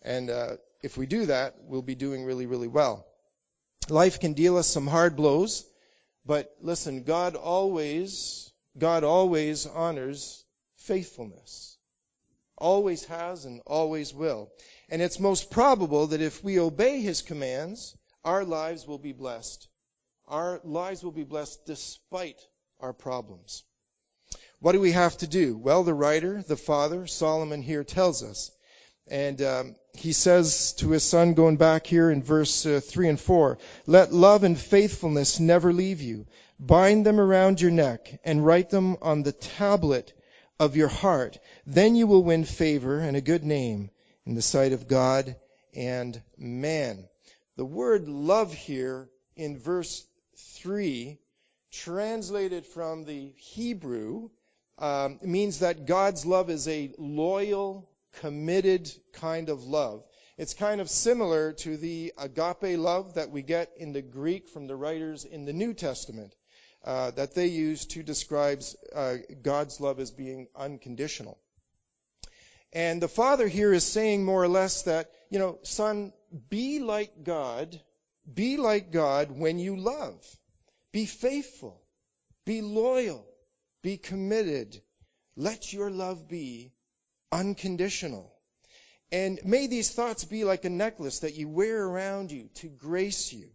And 0.02 0.30
uh, 0.30 0.58
if 0.82 0.98
we 0.98 1.06
do 1.06 1.26
that, 1.26 1.56
we'll 1.64 1.82
be 1.82 1.96
doing 1.96 2.24
really, 2.24 2.46
really 2.46 2.68
well. 2.68 3.06
Life 3.90 4.20
can 4.20 4.34
deal 4.34 4.58
us 4.58 4.68
some 4.68 4.88
hard 4.88 5.16
blows, 5.16 5.66
but 6.26 6.54
listen, 6.62 7.04
God 7.04 7.36
always, 7.36 8.52
God 8.78 9.04
always 9.04 9.66
honors 9.66 10.44
faithfulness. 10.78 11.78
Always 12.58 13.06
has 13.06 13.46
and 13.46 13.62
always 13.66 14.14
will. 14.14 14.52
And 14.90 15.02
it's 15.02 15.20
most 15.20 15.50
probable 15.50 16.08
that 16.08 16.22
if 16.22 16.44
we 16.44 16.60
obey 16.60 17.02
His 17.02 17.22
commands, 17.22 17.96
our 18.24 18.44
lives 18.44 18.86
will 18.86 18.98
be 18.98 19.14
blessed. 19.14 19.68
Our 20.28 20.60
lives 20.64 21.04
will 21.04 21.12
be 21.12 21.24
blessed 21.24 21.66
despite 21.66 22.40
our 22.80 22.94
problems. 22.94 23.64
What 24.60 24.74
do 24.74 24.82
we 24.82 24.92
have 24.92 25.18
to 25.20 25.28
do? 25.28 25.58
Well, 25.58 25.84
the 25.84 25.94
writer, 25.94 26.44
the 26.44 26.58
father, 26.58 27.08
Solomon 27.08 27.62
here 27.62 27.84
tells 27.84 28.24
us. 28.24 28.52
And 29.10 29.42
um, 29.42 29.76
he 29.94 30.14
says 30.14 30.74
to 30.74 30.92
his 30.92 31.04
son, 31.04 31.34
going 31.34 31.58
back 31.58 31.88
here 31.88 32.12
in 32.12 32.24
verse 32.24 32.66
uh, 32.66 32.80
3 32.84 33.10
and 33.10 33.20
4, 33.20 33.58
Let 33.88 34.14
love 34.14 34.44
and 34.44 34.58
faithfulness 34.58 35.40
never 35.40 35.74
leave 35.74 36.02
you. 36.02 36.28
Bind 36.60 37.06
them 37.06 37.20
around 37.20 37.62
your 37.62 37.72
neck 37.72 38.20
and 38.24 38.46
write 38.46 38.70
them 38.70 38.98
on 39.02 39.24
the 39.24 39.32
tablet 39.32 40.14
of 40.60 40.76
your 40.76 40.90
heart. 40.90 41.40
Then 41.66 41.96
you 41.96 42.06
will 42.06 42.24
win 42.24 42.44
favor 42.44 43.00
and 43.00 43.16
a 43.16 43.22
good 43.22 43.44
name 43.44 43.90
in 44.26 44.36
the 44.36 44.42
sight 44.42 44.74
of 44.74 44.88
God 44.88 45.36
and 45.74 46.22
man. 46.38 47.08
The 47.56 47.66
word 47.66 48.08
love 48.08 48.54
here 48.54 49.10
in 49.36 49.58
verse 49.58 50.06
3 50.62 51.18
translated 51.72 52.66
from 52.66 53.06
the 53.06 53.34
Hebrew, 53.38 54.30
um, 54.78 55.20
means 55.22 55.60
that 55.60 55.86
God's 55.86 56.26
love 56.26 56.50
is 56.50 56.68
a 56.68 56.94
loyal, 56.98 57.90
committed 58.14 58.92
kind 59.14 59.50
of 59.50 59.64
love. 59.64 60.04
It's 60.38 60.54
kind 60.54 60.80
of 60.80 60.90
similar 60.90 61.54
to 61.54 61.78
the 61.78 62.14
agape 62.18 62.80
love 62.80 63.16
that 63.16 63.30
we 63.30 63.42
get 63.42 63.72
in 63.78 63.92
the 63.92 64.02
Greek 64.02 64.48
from 64.48 64.68
the 64.68 64.76
writers 64.76 65.26
in 65.26 65.46
the 65.46 65.54
New 65.54 65.74
Testament, 65.74 66.34
uh, 66.86 67.12
that 67.12 67.36
they 67.36 67.48
use 67.48 67.86
to 67.88 68.04
describe 68.04 68.64
uh, 68.96 69.16
God's 69.42 69.82
love 69.82 70.00
as 70.00 70.12
being 70.12 70.48
unconditional. 70.56 71.38
And 72.72 73.02
the 73.02 73.08
father 73.08 73.48
here 73.48 73.74
is 73.74 73.84
saying 73.84 74.24
more 74.24 74.44
or 74.44 74.48
less 74.48 74.84
that, 74.84 75.12
you 75.30 75.40
know, 75.40 75.58
son, 75.64 76.14
be 76.50 76.80
like 76.80 77.24
God, 77.24 77.82
be 78.32 78.58
like 78.58 78.92
God 78.92 79.32
when 79.32 79.60
you 79.60 79.76
love. 79.76 80.24
Be 80.92 81.06
faithful. 81.06 81.82
Be 82.46 82.62
loyal. 82.62 83.26
Be 83.82 83.98
committed. 83.98 84.80
Let 85.36 85.74
your 85.74 85.90
love 85.90 86.28
be 86.28 86.72
unconditional. 87.32 88.34
And 89.12 89.40
may 89.44 89.68
these 89.68 89.92
thoughts 89.92 90.24
be 90.24 90.44
like 90.44 90.66
a 90.66 90.70
necklace 90.70 91.20
that 91.20 91.36
you 91.36 91.48
wear 91.48 91.84
around 91.84 92.32
you 92.32 92.50
to 92.56 92.68
grace 92.68 93.34
you. 93.34 93.50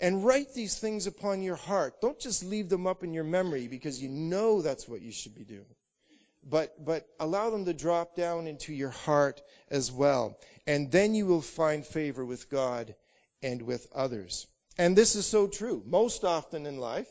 And 0.00 0.24
write 0.24 0.52
these 0.54 0.76
things 0.76 1.06
upon 1.06 1.42
your 1.42 1.56
heart. 1.56 2.00
Don't 2.00 2.18
just 2.18 2.44
leave 2.44 2.68
them 2.68 2.86
up 2.86 3.04
in 3.04 3.14
your 3.14 3.24
memory 3.24 3.68
because 3.68 4.02
you 4.02 4.08
know 4.08 4.60
that's 4.60 4.88
what 4.88 5.02
you 5.02 5.12
should 5.12 5.34
be 5.34 5.44
doing. 5.44 5.74
But, 6.42 6.84
but 6.84 7.06
allow 7.20 7.50
them 7.50 7.64
to 7.66 7.72
drop 7.72 8.16
down 8.16 8.46
into 8.46 8.74
your 8.74 8.90
heart 8.90 9.40
as 9.70 9.92
well. 9.92 10.36
And 10.66 10.90
then 10.90 11.14
you 11.14 11.26
will 11.26 11.40
find 11.40 11.86
favor 11.86 12.24
with 12.24 12.50
God 12.50 12.94
and 13.42 13.62
with 13.62 13.86
others. 13.94 14.46
And 14.76 14.96
this 14.96 15.14
is 15.14 15.26
so 15.26 15.46
true. 15.46 15.82
Most 15.86 16.24
often 16.24 16.66
in 16.66 16.78
life, 16.78 17.08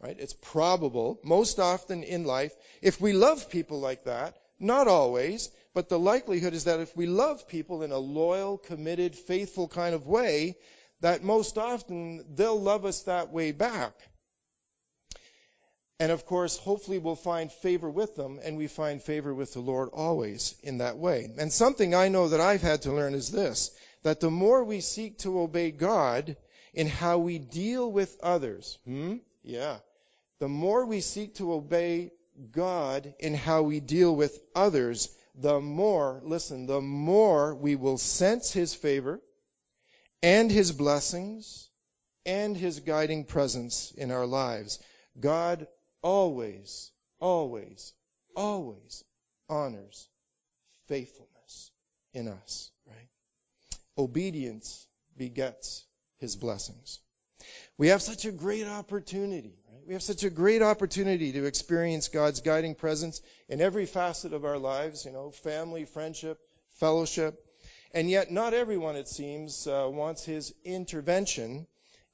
right? 0.00 0.16
It's 0.18 0.34
probable, 0.34 1.18
most 1.24 1.58
often 1.58 2.04
in 2.04 2.24
life, 2.24 2.52
if 2.80 3.00
we 3.00 3.12
love 3.12 3.50
people 3.50 3.80
like 3.80 4.04
that, 4.04 4.39
not 4.60 4.88
always, 4.88 5.50
but 5.74 5.88
the 5.88 5.98
likelihood 5.98 6.54
is 6.54 6.64
that 6.64 6.80
if 6.80 6.96
we 6.96 7.06
love 7.06 7.48
people 7.48 7.82
in 7.82 7.92
a 7.92 7.98
loyal, 7.98 8.58
committed, 8.58 9.16
faithful 9.16 9.68
kind 9.68 9.94
of 9.94 10.06
way, 10.06 10.56
that 11.00 11.24
most 11.24 11.58
often 11.58 12.24
they'll 12.34 12.60
love 12.60 12.84
us 12.84 13.02
that 13.02 13.32
way 13.32 13.52
back. 13.52 13.92
And 15.98 16.12
of 16.12 16.24
course, 16.24 16.56
hopefully 16.56 16.98
we'll 16.98 17.16
find 17.16 17.52
favor 17.52 17.90
with 17.90 18.16
them, 18.16 18.40
and 18.42 18.56
we 18.56 18.68
find 18.68 19.02
favor 19.02 19.34
with 19.34 19.52
the 19.52 19.60
Lord 19.60 19.90
always 19.92 20.54
in 20.62 20.78
that 20.78 20.96
way. 20.96 21.30
And 21.38 21.52
something 21.52 21.94
I 21.94 22.08
know 22.08 22.28
that 22.28 22.40
I've 22.40 22.62
had 22.62 22.82
to 22.82 22.92
learn 22.92 23.14
is 23.14 23.30
this, 23.30 23.70
that 24.02 24.20
the 24.20 24.30
more 24.30 24.64
we 24.64 24.80
seek 24.80 25.18
to 25.18 25.40
obey 25.40 25.70
God, 25.70 26.36
in 26.72 26.86
how 26.86 27.18
we 27.18 27.38
deal 27.38 27.90
with 27.90 28.16
others. 28.22 28.78
Hmm? 28.84 29.16
Yeah. 29.42 29.78
The 30.38 30.48
more 30.48 30.86
we 30.86 31.00
seek 31.00 31.34
to 31.36 31.52
obey 31.52 32.12
God 32.52 33.14
in 33.18 33.34
how 33.34 33.62
we 33.62 33.80
deal 33.80 34.14
with 34.14 34.40
others, 34.54 35.08
the 35.34 35.60
more, 35.60 36.20
listen, 36.24 36.66
the 36.66 36.80
more 36.80 37.54
we 37.54 37.76
will 37.76 37.98
sense 37.98 38.52
His 38.52 38.74
favor 38.74 39.20
and 40.22 40.50
His 40.50 40.72
blessings 40.72 41.68
and 42.26 42.56
His 42.56 42.80
guiding 42.80 43.24
presence 43.24 43.92
in 43.96 44.10
our 44.10 44.26
lives. 44.26 44.78
God 45.18 45.66
always, 46.02 46.90
always, 47.20 47.92
always 48.36 49.04
honors 49.48 50.08
faithfulness 50.88 51.70
in 52.14 52.28
us, 52.28 52.70
right? 52.86 53.08
Obedience 53.96 54.86
begets 55.16 55.84
his 56.18 56.36
blessings. 56.36 57.00
We 57.78 57.88
have 57.88 58.02
such 58.02 58.24
a 58.24 58.32
great 58.32 58.66
opportunity? 58.66 59.59
We 59.90 59.94
have 59.94 60.04
such 60.04 60.22
a 60.22 60.30
great 60.30 60.62
opportunity 60.62 61.32
to 61.32 61.46
experience 61.46 62.06
God's 62.06 62.42
guiding 62.42 62.76
presence 62.76 63.20
in 63.48 63.60
every 63.60 63.86
facet 63.86 64.32
of 64.32 64.44
our 64.44 64.56
lives, 64.56 65.04
you 65.04 65.10
know, 65.10 65.32
family, 65.32 65.84
friendship, 65.84 66.38
fellowship. 66.74 67.44
And 67.92 68.08
yet, 68.08 68.30
not 68.30 68.54
everyone, 68.54 68.94
it 68.94 69.08
seems, 69.08 69.66
uh, 69.66 69.88
wants 69.90 70.24
his 70.24 70.54
intervention 70.64 71.66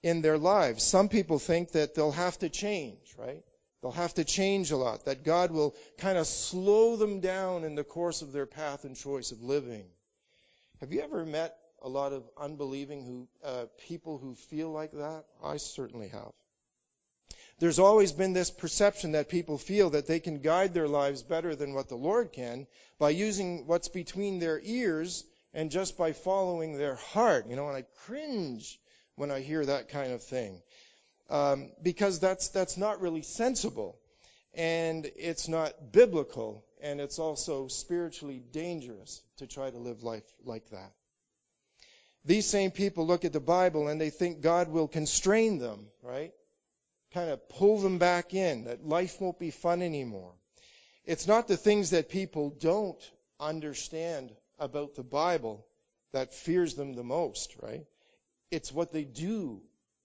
in 0.03 0.23
their 0.23 0.39
lives. 0.39 0.85
Some 0.85 1.11
people 1.11 1.39
think 1.39 1.73
that 1.73 1.95
they'll 1.95 2.13
have 2.13 2.39
to 2.39 2.49
change, 2.49 3.15
right? 3.19 3.45
They'll 3.83 3.93
have 3.93 4.15
to 4.15 4.25
change 4.25 4.71
a 4.71 4.79
lot, 4.79 5.05
that 5.05 5.23
God 5.23 5.51
will 5.51 5.77
kind 5.99 6.17
of 6.17 6.27
slow 6.27 6.97
them 6.97 7.21
down 7.21 7.63
in 7.63 7.75
the 7.75 7.85
course 7.85 8.23
of 8.23 8.33
their 8.33 8.47
path 8.47 8.85
and 8.85 8.97
choice 8.97 9.33
of 9.33 9.43
living. 9.43 9.85
Have 10.81 10.95
you 10.95 11.03
ever 11.03 11.27
met 11.27 11.55
a 11.83 11.91
lot 11.91 12.15
of 12.15 12.25
unbelieving 12.39 13.05
who 13.05 13.29
uh, 13.45 13.67
people 13.87 14.17
who 14.17 14.35
feel 14.35 14.71
like 14.71 14.93
that? 14.93 15.25
I 15.45 15.59
certainly 15.59 16.09
have. 16.09 16.33
There's 17.59 17.79
always 17.79 18.13
been 18.13 18.35
this 18.35 18.51
perception 18.51 19.13
that 19.13 19.31
people 19.31 19.57
feel 19.57 19.91
that 19.91 20.07
they 20.07 20.21
can 20.21 20.41
guide 20.41 20.75
their 20.75 20.89
lives 20.89 21.23
better 21.23 21.57
than 21.57 21.73
what 21.73 21.89
the 21.89 21.97
Lord 21.97 22.33
can 22.33 22.67
by 22.99 23.11
using 23.11 23.67
what's 23.67 23.89
between 23.89 24.39
their 24.39 24.61
ears 24.63 25.25
and 25.55 25.71
just 25.71 25.97
by 25.97 26.13
following 26.13 26.77
their 26.77 26.97
heart. 26.97 27.47
You 27.49 27.57
know, 27.57 27.69
and 27.69 27.77
I 27.77 27.85
cringe 28.05 28.79
when 29.15 29.31
I 29.31 29.41
hear 29.41 29.65
that 29.65 29.89
kind 29.89 30.13
of 30.13 30.23
thing. 30.23 30.61
Um, 31.31 31.71
because 31.83 32.21
that's, 32.21 32.49
that's 32.49 32.77
not 32.77 33.01
really 33.01 33.23
sensible. 33.23 33.99
And 34.53 35.11
it's 35.17 35.49
not 35.49 35.93
biblical. 35.93 36.63
And 36.83 37.01
it's 37.01 37.19
also 37.19 37.69
spiritually 37.69 38.43
dangerous 38.53 39.23
to 39.39 39.47
try 39.47 39.71
to 39.71 39.79
live 39.79 40.03
life 40.03 40.25
like 40.45 40.69
that. 40.71 40.93
These 42.27 42.47
same 42.47 42.71
people 42.71 43.07
look 43.07 43.25
at 43.25 43.33
the 43.33 43.41
Bible 43.41 43.89
and 43.89 43.99
they 43.99 44.11
think 44.11 44.43
God 44.43 44.69
will 44.69 44.89
constrain 44.89 45.59
them, 45.59 45.87
right? 46.03 46.33
Kind 47.17 47.31
of 47.31 47.49
pull 47.49 47.79
them 47.79 47.97
back 47.97 48.35
in, 48.35 48.65
that 48.65 48.87
life 48.87 49.23
won't 49.23 49.39
be 49.39 49.51
fun 49.51 49.81
anymore. 49.81 50.35
It's 51.07 51.27
not 51.27 51.49
the 51.49 51.57
things 51.57 51.93
that 51.93 52.11
people 52.11 52.51
don't 52.51 53.01
understand 53.41 54.33
about 54.59 54.97
the 54.97 55.03
Bible 55.03 55.65
that 56.13 56.35
fears 56.35 56.75
them 56.75 56.93
the 56.93 57.03
most, 57.03 57.57
right? 57.63 57.87
It's 58.51 58.71
what 58.71 58.93
they 58.93 59.05
do 59.05 59.63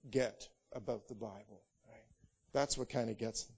get 0.09 0.47
about 0.71 1.09
the 1.09 1.15
Bible, 1.15 1.61
right? 1.89 2.07
That's 2.53 2.77
what 2.77 2.87
kind 2.87 3.09
of 3.09 3.17
gets 3.17 3.43
them. 3.43 3.55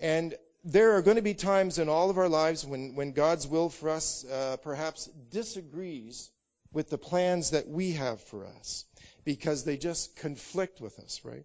And 0.00 0.34
there 0.64 0.92
are 0.92 1.02
going 1.02 1.16
to 1.18 1.22
be 1.22 1.34
times 1.34 1.78
in 1.78 1.90
all 1.90 2.08
of 2.08 2.16
our 2.16 2.30
lives 2.30 2.64
when, 2.64 2.94
when 2.94 3.12
God's 3.12 3.46
will 3.46 3.68
for 3.68 3.90
us 3.90 4.24
uh, 4.24 4.56
perhaps 4.62 5.10
disagrees 5.30 6.30
with 6.72 6.88
the 6.88 6.96
plans 6.96 7.50
that 7.50 7.68
we 7.68 7.92
have 7.92 8.22
for 8.22 8.46
us 8.46 8.86
because 9.24 9.62
they 9.64 9.76
just 9.76 10.16
conflict 10.16 10.80
with 10.80 10.98
us, 11.00 11.20
right? 11.22 11.44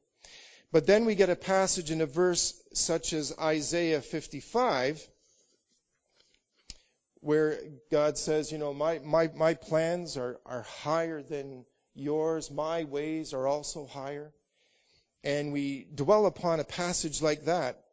But 0.71 0.85
then 0.85 1.05
we 1.05 1.15
get 1.15 1.29
a 1.29 1.35
passage 1.35 1.91
in 1.91 2.01
a 2.01 2.05
verse 2.05 2.53
such 2.73 3.13
as 3.13 3.33
Isaiah 3.39 4.01
55 4.01 5.05
where 7.21 7.59
God 7.91 8.17
says, 8.17 8.51
you 8.51 8.57
know, 8.57 8.73
my, 8.73 8.99
my, 8.99 9.29
my 9.35 9.53
plans 9.53 10.17
are, 10.17 10.39
are 10.45 10.61
higher 10.61 11.21
than 11.21 11.65
yours. 11.95 12.51
My 12.51 12.83
ways 12.83 13.33
are 13.33 13.47
also 13.47 13.85
higher. 13.85 14.31
And 15.23 15.51
we 15.51 15.87
dwell 15.93 16.25
upon 16.25 16.59
a 16.59 16.63
passage 16.63 17.21
like 17.21 17.45
that. 17.45 17.83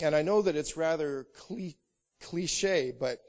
And 0.00 0.16
I 0.16 0.22
know 0.22 0.42
that 0.42 0.56
it's 0.56 0.76
rather 0.76 1.26
cliche, 2.20 2.92
but 2.98 3.20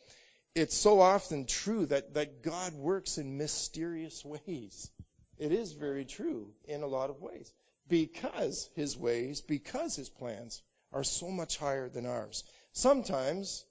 it's 0.56 0.78
so 0.78 1.02
often 1.02 1.46
true 1.46 1.86
that, 1.88 2.14
that 2.14 2.42
God 2.42 2.74
works 2.74 3.18
in 3.18 3.38
mysterious 3.38 4.24
ways. 4.24 4.90
It 5.38 5.52
is 5.52 5.74
very 5.74 6.06
true 6.06 6.54
in 6.66 6.84
a 6.84 6.88
lot 6.88 7.10
of 7.10 7.22
ways. 7.22 7.52
Because 7.94 8.72
his 8.74 8.98
ways, 8.98 9.42
because 9.42 9.96
his 9.96 10.10
plans 10.10 10.64
are 10.92 11.04
so 11.04 11.30
much 11.30 11.58
higher 11.58 11.90
than 11.90 12.08
ours. 12.08 12.44
Sometimes 12.72 13.66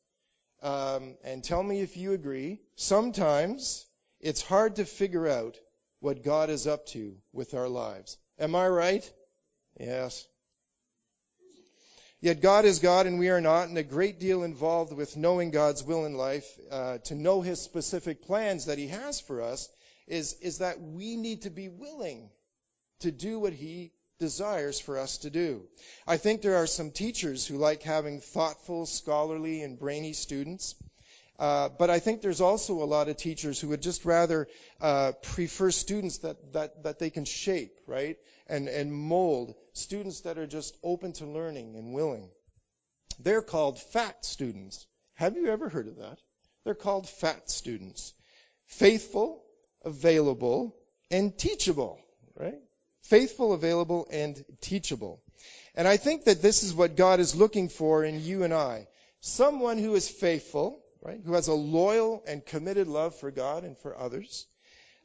um, 0.62 1.16
and 1.24 1.42
tell 1.42 1.60
me 1.60 1.80
if 1.80 1.96
you 1.96 2.12
agree, 2.12 2.60
sometimes 2.76 3.84
it's 4.20 4.40
hard 4.40 4.76
to 4.76 4.84
figure 4.84 5.26
out 5.26 5.58
what 5.98 6.22
God 6.22 6.50
is 6.50 6.68
up 6.68 6.86
to 6.94 7.16
with 7.32 7.54
our 7.54 7.68
lives. 7.68 8.16
Am 8.38 8.54
I 8.54 8.68
right? 8.68 9.12
Yes. 9.80 10.24
Yet 12.20 12.40
God 12.40 12.64
is 12.64 12.78
God 12.78 13.08
and 13.08 13.18
we 13.18 13.30
are 13.30 13.40
not, 13.40 13.70
and 13.70 13.76
a 13.76 13.82
great 13.82 14.20
deal 14.20 14.44
involved 14.44 14.92
with 14.92 15.16
knowing 15.16 15.50
God's 15.50 15.82
will 15.82 16.04
in 16.06 16.14
life, 16.14 16.46
uh, 16.70 16.98
to 16.98 17.16
know 17.16 17.40
His 17.40 17.60
specific 17.60 18.22
plans 18.22 18.66
that 18.66 18.78
He 18.78 18.86
has 18.86 19.20
for 19.20 19.42
us, 19.42 19.68
is, 20.06 20.34
is 20.34 20.58
that 20.58 20.80
we 20.80 21.16
need 21.16 21.42
to 21.42 21.50
be 21.50 21.68
willing 21.68 22.30
to 23.00 23.10
do 23.10 23.40
what 23.40 23.52
He 23.52 23.90
desires 24.22 24.78
for 24.80 24.98
us 24.98 25.18
to 25.18 25.30
do. 25.30 25.62
I 26.06 26.16
think 26.16 26.40
there 26.40 26.58
are 26.62 26.68
some 26.68 26.92
teachers 26.92 27.44
who 27.44 27.56
like 27.56 27.82
having 27.82 28.20
thoughtful, 28.20 28.86
scholarly, 28.86 29.62
and 29.62 29.78
brainy 29.78 30.12
students. 30.12 30.76
Uh, 31.38 31.68
but 31.76 31.90
I 31.90 31.98
think 31.98 32.20
there's 32.20 32.40
also 32.40 32.74
a 32.82 32.92
lot 32.96 33.08
of 33.08 33.16
teachers 33.16 33.60
who 33.60 33.68
would 33.70 33.82
just 33.82 34.04
rather 34.04 34.46
uh, 34.80 35.10
prefer 35.34 35.72
students 35.72 36.18
that, 36.18 36.36
that, 36.52 36.84
that 36.84 36.98
they 37.00 37.10
can 37.10 37.24
shape, 37.24 37.80
right? 37.88 38.16
And, 38.46 38.68
and 38.68 38.92
mold. 38.92 39.54
Students 39.72 40.20
that 40.20 40.38
are 40.38 40.46
just 40.46 40.76
open 40.84 41.12
to 41.14 41.26
learning 41.26 41.74
and 41.74 41.92
willing. 41.92 42.30
They're 43.18 43.42
called 43.42 43.80
fat 43.80 44.24
students. 44.24 44.86
Have 45.14 45.36
you 45.36 45.48
ever 45.48 45.68
heard 45.68 45.88
of 45.88 45.96
that? 45.96 46.18
They're 46.64 46.84
called 46.86 47.08
fat 47.08 47.50
students. 47.50 48.14
Faithful, 48.66 49.42
available, 49.84 50.76
and 51.10 51.36
teachable, 51.36 51.98
right? 52.36 52.60
Faithful, 53.02 53.52
available, 53.52 54.08
and 54.10 54.44
teachable. 54.60 55.20
And 55.74 55.88
I 55.88 55.96
think 55.96 56.24
that 56.24 56.42
this 56.42 56.62
is 56.62 56.74
what 56.74 56.96
God 56.96 57.20
is 57.20 57.34
looking 57.34 57.68
for 57.68 58.04
in 58.04 58.22
you 58.22 58.42
and 58.44 58.52
I. 58.52 58.88
Someone 59.20 59.78
who 59.78 59.94
is 59.94 60.08
faithful, 60.08 60.80
right? 61.02 61.20
Who 61.24 61.34
has 61.34 61.48
a 61.48 61.54
loyal 61.54 62.22
and 62.26 62.44
committed 62.44 62.88
love 62.88 63.14
for 63.16 63.30
God 63.30 63.64
and 63.64 63.78
for 63.78 63.96
others. 63.96 64.46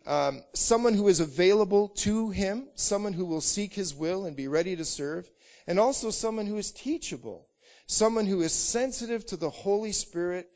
Um, 0.06 0.44
someone 0.54 0.94
who 0.94 1.08
is 1.08 1.20
available 1.20 1.90
to 1.90 2.30
Him. 2.30 2.68
Someone 2.76 3.14
who 3.14 3.26
will 3.26 3.42
seek 3.42 3.74
His 3.74 3.94
will 3.94 4.26
and 4.26 4.36
be 4.36 4.48
ready 4.48 4.76
to 4.76 4.86
serve. 4.86 5.30
And 5.68 5.80
also 5.80 6.12
someone 6.12 6.46
who 6.46 6.58
is 6.58 6.72
teachable. 6.72 7.48
Someone 7.88 8.26
who 8.26 8.42
is 8.42 8.54
sensitive 8.54 9.26
to 9.28 9.38
the 9.38 9.50
Holy 9.50 9.92
Spirit 9.94 10.50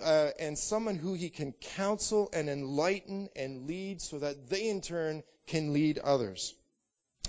uh, 0.00 0.30
and 0.38 0.58
someone 0.58 0.96
who 0.96 1.14
he 1.14 1.28
can 1.28 1.52
counsel 1.52 2.30
and 2.32 2.48
enlighten 2.48 3.28
and 3.36 3.66
lead 3.66 4.00
so 4.00 4.18
that 4.18 4.48
they 4.48 4.68
in 4.68 4.80
turn 4.80 5.22
can 5.46 5.72
lead 5.72 5.98
others. 5.98 6.54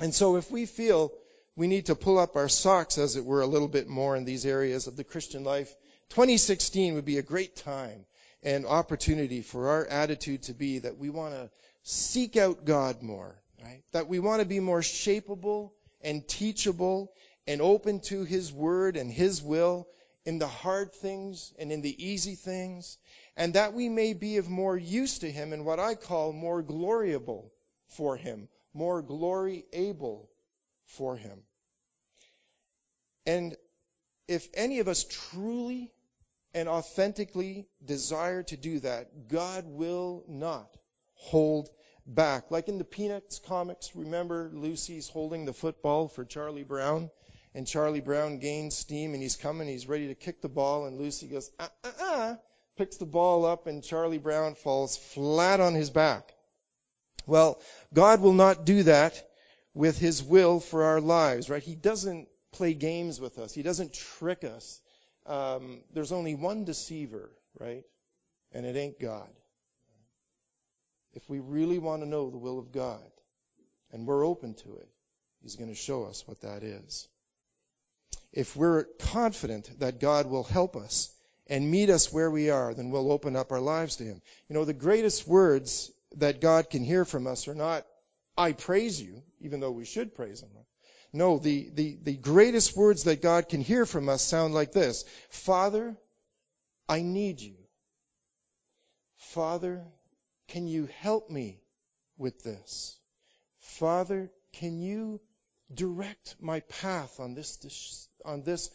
And 0.01 0.13
so 0.13 0.37
if 0.37 0.49
we 0.49 0.65
feel 0.65 1.11
we 1.55 1.67
need 1.67 1.85
to 1.85 1.95
pull 1.95 2.17
up 2.17 2.35
our 2.35 2.49
socks, 2.49 2.97
as 2.97 3.15
it 3.15 3.25
were, 3.25 3.41
a 3.41 3.47
little 3.47 3.67
bit 3.67 3.87
more 3.87 4.15
in 4.15 4.25
these 4.25 4.45
areas 4.45 4.87
of 4.87 4.95
the 4.95 5.03
Christian 5.03 5.43
life, 5.43 5.73
2016 6.09 6.95
would 6.95 7.05
be 7.05 7.19
a 7.19 7.23
great 7.23 7.55
time 7.55 8.05
and 8.41 8.65
opportunity 8.65 9.41
for 9.41 9.69
our 9.69 9.85
attitude 9.85 10.43
to 10.43 10.53
be 10.53 10.79
that 10.79 10.97
we 10.97 11.09
want 11.09 11.33
to 11.33 11.49
seek 11.83 12.37
out 12.37 12.65
God 12.65 13.01
more, 13.03 13.35
right? 13.63 13.83
That 13.91 14.07
we 14.07 14.19
want 14.19 14.41
to 14.41 14.47
be 14.47 14.59
more 14.59 14.81
shapeable 14.81 15.71
and 16.01 16.27
teachable 16.27 17.11
and 17.47 17.61
open 17.61 17.99
to 18.01 18.23
His 18.23 18.51
Word 18.51 18.97
and 18.97 19.11
His 19.11 19.41
will 19.41 19.87
in 20.25 20.39
the 20.39 20.47
hard 20.47 20.93
things 20.93 21.53
and 21.59 21.71
in 21.71 21.81
the 21.81 22.05
easy 22.05 22.35
things, 22.35 22.97
and 23.35 23.53
that 23.55 23.73
we 23.73 23.89
may 23.89 24.13
be 24.13 24.37
of 24.37 24.49
more 24.49 24.77
use 24.77 25.19
to 25.19 25.31
Him 25.31 25.53
and 25.53 25.65
what 25.65 25.79
I 25.79 25.95
call 25.95 26.33
more 26.33 26.63
gloriable 26.63 27.51
for 27.89 28.15
Him, 28.15 28.47
more 28.73 29.01
glory 29.01 29.65
able 29.73 30.29
for 30.85 31.15
him. 31.15 31.39
And 33.25 33.55
if 34.27 34.47
any 34.53 34.79
of 34.79 34.87
us 34.87 35.05
truly 35.31 35.91
and 36.53 36.67
authentically 36.67 37.67
desire 37.83 38.43
to 38.43 38.57
do 38.57 38.79
that, 38.79 39.27
God 39.27 39.65
will 39.65 40.23
not 40.27 40.75
hold 41.13 41.69
back. 42.05 42.51
Like 42.51 42.67
in 42.67 42.77
the 42.77 42.83
Peanuts 42.83 43.39
comics, 43.39 43.95
remember 43.95 44.51
Lucy's 44.53 45.07
holding 45.07 45.45
the 45.45 45.53
football 45.53 46.07
for 46.07 46.25
Charlie 46.25 46.63
Brown? 46.63 47.09
And 47.55 47.67
Charlie 47.67 48.01
Brown 48.01 48.39
gains 48.39 48.75
steam 48.75 49.13
and 49.13 49.21
he's 49.21 49.35
coming, 49.35 49.67
he's 49.67 49.87
ready 49.87 50.07
to 50.07 50.15
kick 50.15 50.41
the 50.41 50.49
ball, 50.49 50.85
and 50.85 50.97
Lucy 50.97 51.27
goes, 51.27 51.51
uh 51.59 51.67
uh 51.83 51.91
uh, 52.01 52.35
picks 52.77 52.97
the 52.97 53.05
ball 53.05 53.45
up, 53.45 53.67
and 53.67 53.83
Charlie 53.83 54.17
Brown 54.17 54.55
falls 54.55 54.97
flat 54.97 55.59
on 55.59 55.75
his 55.75 55.91
back. 55.91 56.33
Well, 57.25 57.59
God 57.93 58.21
will 58.21 58.33
not 58.33 58.65
do 58.65 58.83
that 58.83 59.29
with 59.73 59.97
His 59.97 60.21
will 60.23 60.59
for 60.59 60.83
our 60.83 61.01
lives, 61.01 61.49
right? 61.49 61.63
He 61.63 61.75
doesn't 61.75 62.27
play 62.51 62.73
games 62.73 63.19
with 63.19 63.39
us. 63.39 63.53
He 63.53 63.63
doesn't 63.63 63.93
trick 63.93 64.43
us. 64.43 64.81
Um, 65.25 65.81
there's 65.93 66.11
only 66.11 66.35
one 66.35 66.65
deceiver, 66.65 67.31
right? 67.59 67.83
And 68.51 68.65
it 68.65 68.75
ain't 68.75 68.99
God. 68.99 69.29
If 71.13 71.27
we 71.29 71.39
really 71.39 71.79
want 71.79 72.01
to 72.01 72.09
know 72.09 72.29
the 72.29 72.37
will 72.37 72.59
of 72.59 72.71
God, 72.71 73.03
and 73.91 74.07
we're 74.07 74.25
open 74.25 74.55
to 74.55 74.75
it, 74.77 74.89
He's 75.41 75.55
going 75.55 75.69
to 75.69 75.75
show 75.75 76.05
us 76.05 76.23
what 76.27 76.41
that 76.41 76.63
is. 76.63 77.07
If 78.31 78.55
we're 78.55 78.85
confident 78.99 79.69
that 79.79 79.99
God 79.99 80.25
will 80.25 80.43
help 80.43 80.75
us 80.75 81.13
and 81.47 81.69
meet 81.69 81.89
us 81.89 82.11
where 82.11 82.31
we 82.31 82.49
are, 82.49 82.73
then 82.73 82.89
we'll 82.89 83.11
open 83.11 83.35
up 83.35 83.51
our 83.51 83.59
lives 83.59 83.97
to 83.97 84.03
Him. 84.03 84.21
You 84.49 84.55
know, 84.55 84.65
the 84.65 84.73
greatest 84.73 85.27
words 85.27 85.91
that 86.17 86.41
God 86.41 86.69
can 86.69 86.83
hear 86.83 87.05
from 87.05 87.27
us 87.27 87.47
are 87.47 87.55
not, 87.55 87.85
I 88.37 88.51
praise 88.53 89.01
you, 89.01 89.23
even 89.39 89.59
though 89.59 89.71
we 89.71 89.85
should 89.85 90.15
praise 90.15 90.41
Him. 90.41 90.49
No, 91.11 91.37
the, 91.37 91.69
the, 91.73 91.97
the 92.01 92.17
greatest 92.17 92.75
words 92.75 93.03
that 93.03 93.21
God 93.21 93.47
can 93.47 93.61
hear 93.61 93.85
from 93.85 94.09
us 94.09 94.23
sound 94.23 94.55
like 94.55 94.71
this 94.71 95.05
Father, 95.29 95.95
I 96.89 97.01
need 97.01 97.39
you. 97.39 97.55
Father, 99.17 99.85
can 100.47 100.67
you 100.67 100.89
help 100.99 101.29
me 101.29 101.61
with 102.17 102.43
this? 102.43 102.97
Father, 103.59 104.31
can 104.53 104.79
you 104.79 105.21
direct 105.73 106.35
my 106.39 106.59
path 106.61 107.19
on 107.19 107.35
this, 107.35 108.07
on 108.25 108.43
this 108.43 108.69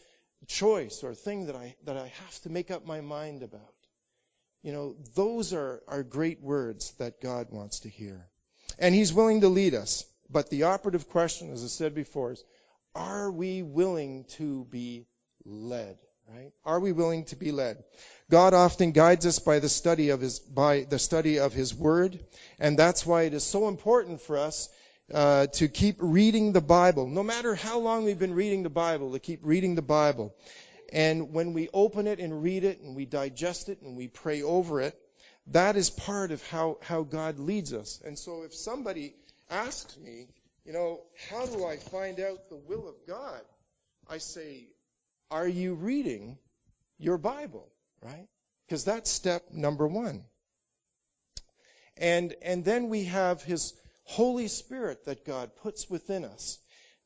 choice 0.47 1.03
or 1.03 1.13
thing 1.13 1.47
that 1.47 1.55
I, 1.55 1.75
that 1.85 1.97
I 1.97 2.07
have 2.07 2.41
to 2.41 2.49
make 2.49 2.71
up 2.71 2.85
my 2.85 3.01
mind 3.01 3.43
about? 3.43 3.73
You 4.61 4.73
know, 4.73 4.95
those 5.15 5.53
are, 5.53 5.81
are 5.87 6.03
great 6.03 6.41
words 6.41 6.91
that 6.97 7.21
God 7.21 7.47
wants 7.49 7.81
to 7.81 7.89
hear. 7.89 8.27
And 8.77 8.93
He's 8.93 9.13
willing 9.13 9.41
to 9.41 9.49
lead 9.49 9.73
us. 9.73 10.05
But 10.29 10.49
the 10.49 10.63
operative 10.63 11.09
question, 11.09 11.51
as 11.51 11.63
I 11.63 11.67
said 11.67 11.95
before, 11.95 12.33
is 12.33 12.43
are 12.95 13.31
we 13.31 13.63
willing 13.63 14.25
to 14.37 14.65
be 14.65 15.07
led? 15.45 15.97
Right? 16.27 16.51
Are 16.63 16.79
we 16.79 16.91
willing 16.91 17.25
to 17.25 17.35
be 17.35 17.51
led? 17.51 17.83
God 18.29 18.53
often 18.53 18.91
guides 18.91 19.25
us 19.25 19.39
by 19.39 19.57
the 19.57 19.69
study 19.69 20.09
of 20.09 20.21
his 20.21 20.37
by 20.37 20.85
the 20.87 20.99
study 20.99 21.39
of 21.39 21.53
his 21.53 21.73
word, 21.73 22.19
and 22.59 22.77
that's 22.77 23.03
why 23.03 23.23
it 23.23 23.33
is 23.33 23.43
so 23.43 23.67
important 23.67 24.21
for 24.21 24.37
us 24.37 24.69
uh, 25.11 25.47
to 25.47 25.67
keep 25.67 25.95
reading 25.99 26.51
the 26.51 26.61
Bible, 26.61 27.07
no 27.07 27.23
matter 27.23 27.55
how 27.55 27.79
long 27.79 28.05
we've 28.05 28.19
been 28.19 28.35
reading 28.35 28.61
the 28.61 28.69
Bible, 28.69 29.13
to 29.13 29.19
keep 29.19 29.39
reading 29.41 29.73
the 29.73 29.81
Bible. 29.81 30.35
And 30.91 31.33
when 31.33 31.53
we 31.53 31.69
open 31.73 32.07
it 32.07 32.19
and 32.19 32.41
read 32.41 32.63
it 32.63 32.81
and 32.81 32.95
we 32.95 33.05
digest 33.05 33.69
it 33.69 33.81
and 33.81 33.95
we 33.95 34.07
pray 34.07 34.41
over 34.41 34.81
it, 34.81 34.99
that 35.47 35.75
is 35.75 35.89
part 35.89 36.31
of 36.31 36.45
how, 36.47 36.77
how 36.81 37.03
God 37.03 37.39
leads 37.39 37.73
us. 37.73 38.01
And 38.05 38.17
so 38.17 38.43
if 38.43 38.53
somebody 38.53 39.15
asks 39.49 39.97
me, 39.97 40.27
you 40.65 40.73
know, 40.73 41.01
how 41.29 41.45
do 41.45 41.65
I 41.65 41.77
find 41.77 42.19
out 42.19 42.49
the 42.49 42.55
will 42.55 42.87
of 42.87 42.95
God? 43.07 43.41
I 44.07 44.17
say, 44.19 44.67
are 45.31 45.47
you 45.47 45.73
reading 45.75 46.37
your 46.97 47.17
Bible? 47.17 47.67
Right? 48.01 48.27
Because 48.67 48.83
that's 48.83 49.09
step 49.09 49.43
number 49.51 49.87
one. 49.87 50.23
And, 51.97 52.35
and 52.41 52.63
then 52.63 52.89
we 52.89 53.05
have 53.05 53.41
His 53.41 53.73
Holy 54.03 54.47
Spirit 54.47 55.05
that 55.05 55.25
God 55.25 55.55
puts 55.57 55.89
within 55.89 56.23
us. 56.23 56.59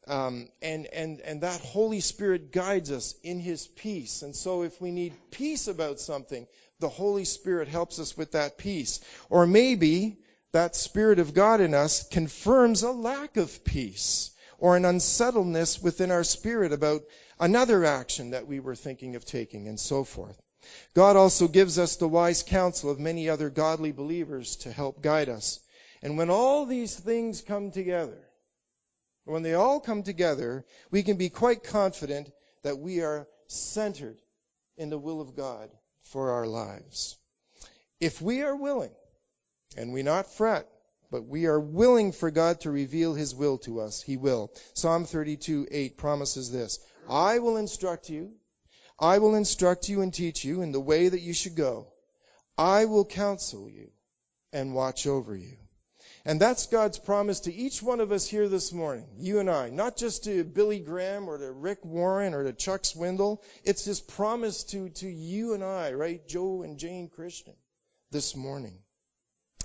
Um, 0.07 0.49
and, 0.61 0.85
and, 0.87 1.21
and 1.21 1.41
that 1.41 1.61
Holy 1.61 2.01
Spirit 2.01 2.51
guides 2.51 2.91
us 2.91 3.15
in 3.23 3.39
His 3.39 3.67
peace. 3.67 4.21
And 4.21 4.35
so 4.35 4.63
if 4.63 4.81
we 4.81 4.91
need 4.91 5.13
peace 5.31 5.67
about 5.67 5.99
something, 5.99 6.45
the 6.79 6.89
Holy 6.89 7.25
Spirit 7.25 7.67
helps 7.67 7.99
us 7.99 8.17
with 8.17 8.33
that 8.33 8.57
peace. 8.57 8.99
Or 9.29 9.47
maybe 9.47 10.17
that 10.51 10.75
Spirit 10.75 11.19
of 11.19 11.33
God 11.33 11.61
in 11.61 11.73
us 11.73 12.07
confirms 12.07 12.83
a 12.83 12.91
lack 12.91 13.37
of 13.37 13.63
peace 13.63 14.31
or 14.59 14.77
an 14.77 14.85
unsettledness 14.85 15.81
within 15.81 16.11
our 16.11 16.23
spirit 16.23 16.71
about 16.71 17.03
another 17.39 17.83
action 17.83 18.31
that 18.31 18.47
we 18.47 18.61
were 18.61 18.75
thinking 18.75 19.15
of 19.15 19.25
taking 19.25 19.67
and 19.67 19.79
so 19.79 20.05
forth. 20.05 20.41
God 20.93 21.17
also 21.17 21.49
gives 21.49 21.77
us 21.77 21.97
the 21.97 22.07
wise 22.07 22.43
counsel 22.43 22.89
of 22.89 22.99
many 22.99 23.29
other 23.29 23.49
godly 23.49 23.91
believers 23.91 24.55
to 24.57 24.71
help 24.71 25.01
guide 25.01 25.27
us. 25.27 25.59
And 26.01 26.17
when 26.17 26.29
all 26.29 26.65
these 26.65 26.95
things 26.95 27.41
come 27.41 27.71
together, 27.71 28.17
when 29.25 29.43
they 29.43 29.53
all 29.53 29.79
come 29.79 30.03
together, 30.03 30.65
we 30.91 31.03
can 31.03 31.17
be 31.17 31.29
quite 31.29 31.63
confident 31.63 32.31
that 32.63 32.79
we 32.79 33.01
are 33.01 33.27
centered 33.47 34.19
in 34.77 34.89
the 34.89 34.97
will 34.97 35.21
of 35.21 35.35
God 35.35 35.69
for 36.03 36.31
our 36.31 36.47
lives. 36.47 37.17
If 37.99 38.21
we 38.21 38.41
are 38.41 38.55
willing, 38.55 38.91
and 39.77 39.93
we 39.93 40.03
not 40.03 40.33
fret, 40.33 40.67
but 41.09 41.25
we 41.25 41.45
are 41.45 41.59
willing 41.59 42.11
for 42.11 42.31
God 42.31 42.61
to 42.61 42.71
reveal 42.71 43.13
His 43.13 43.35
will 43.35 43.59
to 43.59 43.79
us, 43.79 44.01
He 44.01 44.17
will. 44.17 44.51
Psalm 44.73 45.05
32, 45.05 45.67
8 45.71 45.97
promises 45.97 46.51
this. 46.51 46.79
I 47.09 47.39
will 47.39 47.57
instruct 47.57 48.09
you. 48.09 48.31
I 48.99 49.19
will 49.19 49.35
instruct 49.35 49.89
you 49.89 50.01
and 50.01 50.13
teach 50.13 50.43
you 50.43 50.61
in 50.61 50.71
the 50.71 50.79
way 50.79 51.09
that 51.09 51.21
you 51.21 51.33
should 51.33 51.55
go. 51.55 51.87
I 52.57 52.85
will 52.85 53.05
counsel 53.05 53.69
you 53.69 53.89
and 54.51 54.75
watch 54.75 55.07
over 55.07 55.35
you. 55.35 55.57
And 56.25 56.39
that's 56.39 56.67
God's 56.67 56.99
promise 56.99 57.41
to 57.41 57.53
each 57.53 57.83
one 57.83 57.99
of 57.99 58.13
us 58.13 58.25
here 58.25 58.47
this 58.47 58.71
morning, 58.71 59.05
you 59.17 59.39
and 59.39 59.49
I, 59.49 59.69
not 59.69 59.97
just 59.97 60.23
to 60.23 60.45
Billy 60.45 60.79
Graham 60.79 61.27
or 61.27 61.37
to 61.37 61.51
Rick 61.51 61.83
Warren 61.83 62.33
or 62.33 62.45
to 62.45 62.53
Chuck 62.53 62.83
Swindoll. 62.83 63.41
It's 63.65 63.83
His 63.83 63.99
promise 63.99 64.63
to, 64.65 64.87
to 64.89 65.09
you 65.09 65.53
and 65.53 65.63
I, 65.63 65.91
right? 65.91 66.25
Joe 66.25 66.61
and 66.63 66.77
Jane 66.77 67.09
Christian 67.09 67.55
this 68.11 68.37
morning 68.37 68.77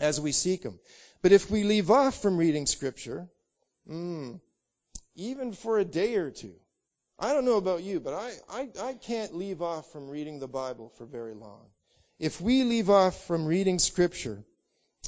as 0.01 0.21
we 0.21 0.33
seek 0.33 0.65
Him. 0.65 0.81
But 1.23 1.31
if 1.31 1.49
we 1.49 1.63
leave 1.63 1.93
off 1.93 2.21
from 2.21 2.37
reading 2.37 2.67
Scripture, 2.67 3.29
mm, 3.89 4.41
even 5.15 5.53
for 5.53 5.79
a 5.79 5.85
day 5.85 6.17
or 6.17 6.33
two, 6.33 6.55
I 7.21 7.35
don't 7.35 7.45
know 7.45 7.57
about 7.57 7.85
you, 7.85 8.01
but 8.01 8.15
I, 8.15 8.33
I, 8.49 8.69
I 8.83 8.95
can't 8.95 9.35
leave 9.35 9.63
off 9.63 9.93
from 9.93 10.09
reading 10.09 10.41
the 10.41 10.49
Bible 10.49 10.93
for 10.99 11.05
very 11.05 11.35
long. 11.35 11.67
If 12.19 12.41
we 12.41 12.65
leave 12.65 12.91
off 12.91 13.27
from 13.27 13.47
reading 13.47 13.79
Scripture, 13.79 14.45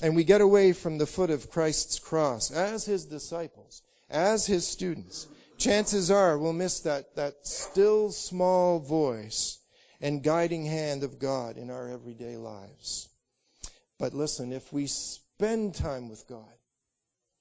and 0.02 0.16
we 0.16 0.24
get 0.24 0.40
away 0.40 0.72
from 0.72 0.98
the 0.98 1.06
foot 1.06 1.30
of 1.30 1.50
Christ's 1.50 1.98
cross 1.98 2.50
as 2.50 2.84
his 2.84 3.04
disciples, 3.04 3.82
as 4.08 4.46
his 4.46 4.66
students, 4.66 5.26
chances 5.58 6.10
are 6.10 6.38
we'll 6.38 6.52
miss 6.52 6.80
that, 6.80 7.14
that 7.16 7.46
still 7.46 8.10
small 8.10 8.78
voice 8.78 9.58
and 10.00 10.22
guiding 10.22 10.64
hand 10.64 11.02
of 11.02 11.18
God 11.18 11.58
in 11.58 11.70
our 11.70 11.88
everyday 11.88 12.36
lives. 12.36 13.08
But 13.98 14.14
listen, 14.14 14.52
if 14.52 14.72
we 14.72 14.86
spend 14.86 15.74
time 15.74 16.08
with 16.08 16.26
God, 16.26 16.54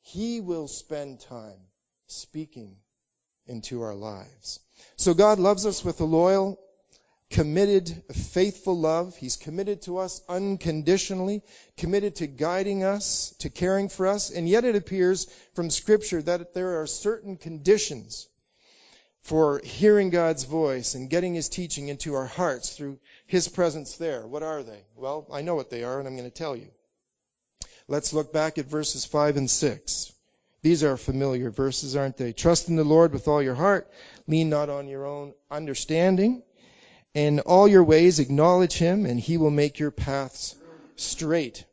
he 0.02 0.42
will 0.42 0.68
spend 0.68 1.22
time 1.22 1.60
speaking 2.08 2.76
into 3.48 3.82
our 3.82 3.96
lives. 3.96 4.60
So 4.98 5.14
God 5.14 5.40
loves 5.40 5.66
us 5.66 5.84
with 5.84 6.02
a 6.02 6.06
loyal 6.06 6.60
committed, 7.30 8.04
faithful 8.12 8.78
love. 8.78 9.16
He's 9.16 9.36
committed 9.36 9.84
to 9.84 10.00
us 10.00 10.22
unconditionally, 10.28 11.42
committed 11.78 12.16
to 12.18 12.28
guiding 12.28 12.84
us, 12.84 13.36
to 13.40 13.50
caring 13.50 13.90
for 13.90 14.08
us. 14.08 14.32
And 14.32 14.50
yet 14.50 14.66
it 14.66 14.76
appears 14.76 15.26
from 15.54 15.70
Scripture 15.70 16.22
that 16.24 16.54
there 16.54 16.82
are 16.82 16.88
certain 16.88 17.38
conditions 17.38 18.28
for 19.22 19.62
hearing 19.64 20.10
God's 20.10 20.46
voice 20.46 20.96
and 20.96 21.10
getting 21.10 21.36
His 21.36 21.50
teaching 21.50 21.90
into 21.90 22.16
our 22.16 22.26
hearts 22.26 22.76
through 22.76 23.00
His 23.28 23.48
presence 23.48 23.98
there. 23.98 24.26
What 24.26 24.44
are 24.44 24.64
they? 24.64 24.84
Well, 24.96 25.28
I 25.32 25.42
know 25.42 25.56
what 25.56 25.70
they 25.70 25.84
are, 25.84 26.00
and 26.00 26.08
I'm 26.08 26.16
going 26.16 26.30
to 26.30 26.36
tell 26.36 26.56
you. 26.56 26.70
Let's 27.88 28.14
look 28.14 28.32
back 28.34 28.58
at 28.58 28.66
verses 28.66 29.06
5 29.06 29.38
and 29.38 29.50
6. 29.50 30.14
These 30.62 30.84
are 30.84 30.98
familiar 30.98 31.52
verses, 31.52 31.96
aren't 31.96 32.18
they? 32.18 32.34
Trust 32.34 32.70
in 32.70 32.76
the 32.76 32.84
Lord 32.84 33.14
with 33.14 33.28
all 33.28 33.42
your 33.42 33.56
heart. 33.56 33.90
Lean 34.28 34.50
not 34.50 34.70
on 34.70 34.88
your 34.88 35.06
own 35.06 35.34
understanding. 35.50 36.44
In 37.14 37.40
all 37.40 37.68
your 37.68 37.84
ways 37.84 38.20
acknowledge 38.20 38.74
him, 38.74 39.06
and 39.06 39.20
he 39.20 39.38
will 39.38 39.50
make 39.52 39.80
your 39.80 39.92
paths 39.92 40.56
straight. 40.96 41.66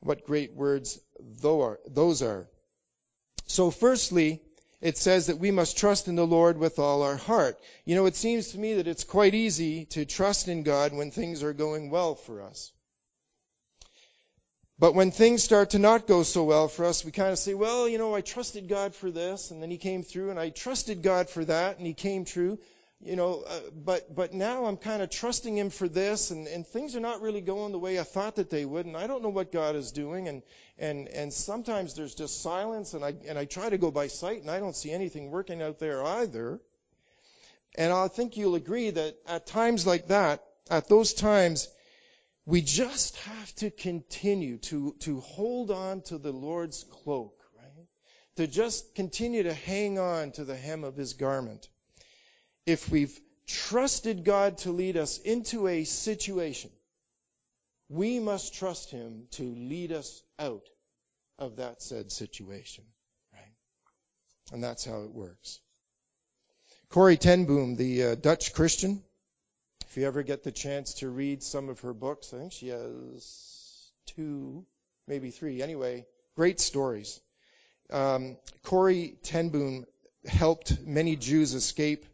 What 0.00 0.24
great 0.24 0.54
words 0.54 1.00
those 1.20 2.22
are. 2.22 2.48
So 3.46 3.70
firstly, 3.70 4.42
it 4.80 4.96
says 4.96 5.26
that 5.26 5.38
we 5.38 5.50
must 5.50 5.76
trust 5.76 6.08
in 6.08 6.14
the 6.14 6.26
Lord 6.26 6.56
with 6.56 6.78
all 6.78 7.02
our 7.02 7.16
heart. 7.16 7.58
You 7.84 7.96
know, 7.96 8.06
it 8.06 8.16
seems 8.16 8.52
to 8.52 8.58
me 8.58 8.74
that 8.74 8.88
it's 8.88 9.04
quite 9.04 9.34
easy 9.34 9.84
to 9.86 10.04
trust 10.04 10.48
in 10.48 10.62
God 10.62 10.94
when 10.94 11.10
things 11.10 11.42
are 11.42 11.52
going 11.52 11.90
well 11.90 12.14
for 12.14 12.42
us. 12.42 12.72
But 14.78 14.94
when 14.94 15.10
things 15.10 15.42
start 15.42 15.70
to 15.70 15.78
not 15.78 16.06
go 16.06 16.22
so 16.22 16.44
well 16.44 16.68
for 16.68 16.86
us, 16.86 17.04
we 17.04 17.10
kind 17.10 17.32
of 17.32 17.38
say, 17.38 17.52
well, 17.52 17.86
you 17.86 17.98
know, 17.98 18.14
I 18.14 18.22
trusted 18.22 18.68
God 18.68 18.94
for 18.94 19.10
this, 19.10 19.50
and 19.50 19.60
then 19.60 19.70
He 19.70 19.76
came 19.76 20.02
through, 20.02 20.30
and 20.30 20.38
I 20.38 20.48
trusted 20.48 21.02
God 21.02 21.28
for 21.28 21.44
that, 21.44 21.76
and 21.76 21.86
He 21.86 21.92
came 21.92 22.24
through 22.24 22.58
you 23.02 23.16
know, 23.16 23.44
uh, 23.46 23.60
but 23.74 24.14
but 24.14 24.34
now 24.34 24.66
I'm 24.66 24.76
kind 24.76 25.00
of 25.00 25.08
trusting 25.08 25.56
him 25.56 25.70
for 25.70 25.88
this, 25.88 26.30
and, 26.30 26.46
and 26.46 26.66
things 26.66 26.94
are 26.96 27.00
not 27.00 27.22
really 27.22 27.40
going 27.40 27.72
the 27.72 27.78
way 27.78 27.98
I 27.98 28.02
thought 28.02 28.36
that 28.36 28.50
they 28.50 28.64
would, 28.66 28.84
and 28.84 28.96
I 28.96 29.06
don't 29.06 29.22
know 29.22 29.30
what 29.30 29.52
God 29.52 29.74
is 29.74 29.90
doing, 29.90 30.28
and 30.28 30.42
and 30.78 31.08
and 31.08 31.32
sometimes 31.32 31.94
there's 31.94 32.14
just 32.14 32.42
silence, 32.42 32.92
and 32.92 33.02
I 33.02 33.14
and 33.26 33.38
I 33.38 33.46
try 33.46 33.70
to 33.70 33.78
go 33.78 33.90
by 33.90 34.08
sight, 34.08 34.42
and 34.42 34.50
I 34.50 34.60
don't 34.60 34.76
see 34.76 34.90
anything 34.90 35.30
working 35.30 35.62
out 35.62 35.78
there 35.78 36.04
either. 36.04 36.60
And 37.76 37.92
I 37.92 38.08
think 38.08 38.36
you'll 38.36 38.56
agree 38.56 38.90
that 38.90 39.16
at 39.26 39.46
times 39.46 39.86
like 39.86 40.08
that, 40.08 40.44
at 40.70 40.88
those 40.88 41.14
times, 41.14 41.68
we 42.44 42.60
just 42.60 43.16
have 43.16 43.54
to 43.56 43.70
continue 43.70 44.58
to 44.58 44.94
to 45.00 45.20
hold 45.20 45.70
on 45.70 46.02
to 46.02 46.18
the 46.18 46.32
Lord's 46.32 46.84
cloak, 46.84 47.40
right? 47.56 47.86
To 48.36 48.46
just 48.46 48.94
continue 48.94 49.44
to 49.44 49.54
hang 49.54 49.98
on 49.98 50.32
to 50.32 50.44
the 50.44 50.56
hem 50.56 50.84
of 50.84 50.96
His 50.96 51.14
garment 51.14 51.66
if 52.70 52.88
we've 52.88 53.20
trusted 53.46 54.24
God 54.24 54.58
to 54.58 54.70
lead 54.70 54.96
us 54.96 55.18
into 55.18 55.66
a 55.66 55.84
situation, 55.84 56.70
we 57.88 58.20
must 58.20 58.54
trust 58.54 58.90
Him 58.90 59.26
to 59.32 59.42
lead 59.42 59.92
us 59.92 60.22
out 60.38 60.62
of 61.38 61.56
that 61.56 61.82
said 61.82 62.12
situation. 62.12 62.84
Right? 63.32 63.52
And 64.52 64.62
that's 64.62 64.84
how 64.84 65.02
it 65.02 65.12
works. 65.12 65.60
Corrie 66.88 67.16
ten 67.16 67.44
Boom, 67.44 67.76
the 67.76 68.04
uh, 68.04 68.14
Dutch 68.14 68.52
Christian, 68.52 69.02
if 69.88 69.96
you 69.96 70.06
ever 70.06 70.22
get 70.22 70.44
the 70.44 70.52
chance 70.52 70.94
to 70.94 71.08
read 71.08 71.42
some 71.42 71.68
of 71.68 71.80
her 71.80 71.92
books, 71.92 72.32
I 72.32 72.38
think 72.38 72.52
she 72.52 72.68
has 72.68 73.90
two, 74.06 74.64
maybe 75.08 75.30
three. 75.30 75.62
Anyway, 75.62 76.06
great 76.36 76.60
stories. 76.60 77.20
Um, 77.90 78.36
Corrie 78.62 79.16
ten 79.24 79.48
Boom 79.48 79.84
helped 80.24 80.80
many 80.80 81.16
Jews 81.16 81.54
escape 81.54 82.06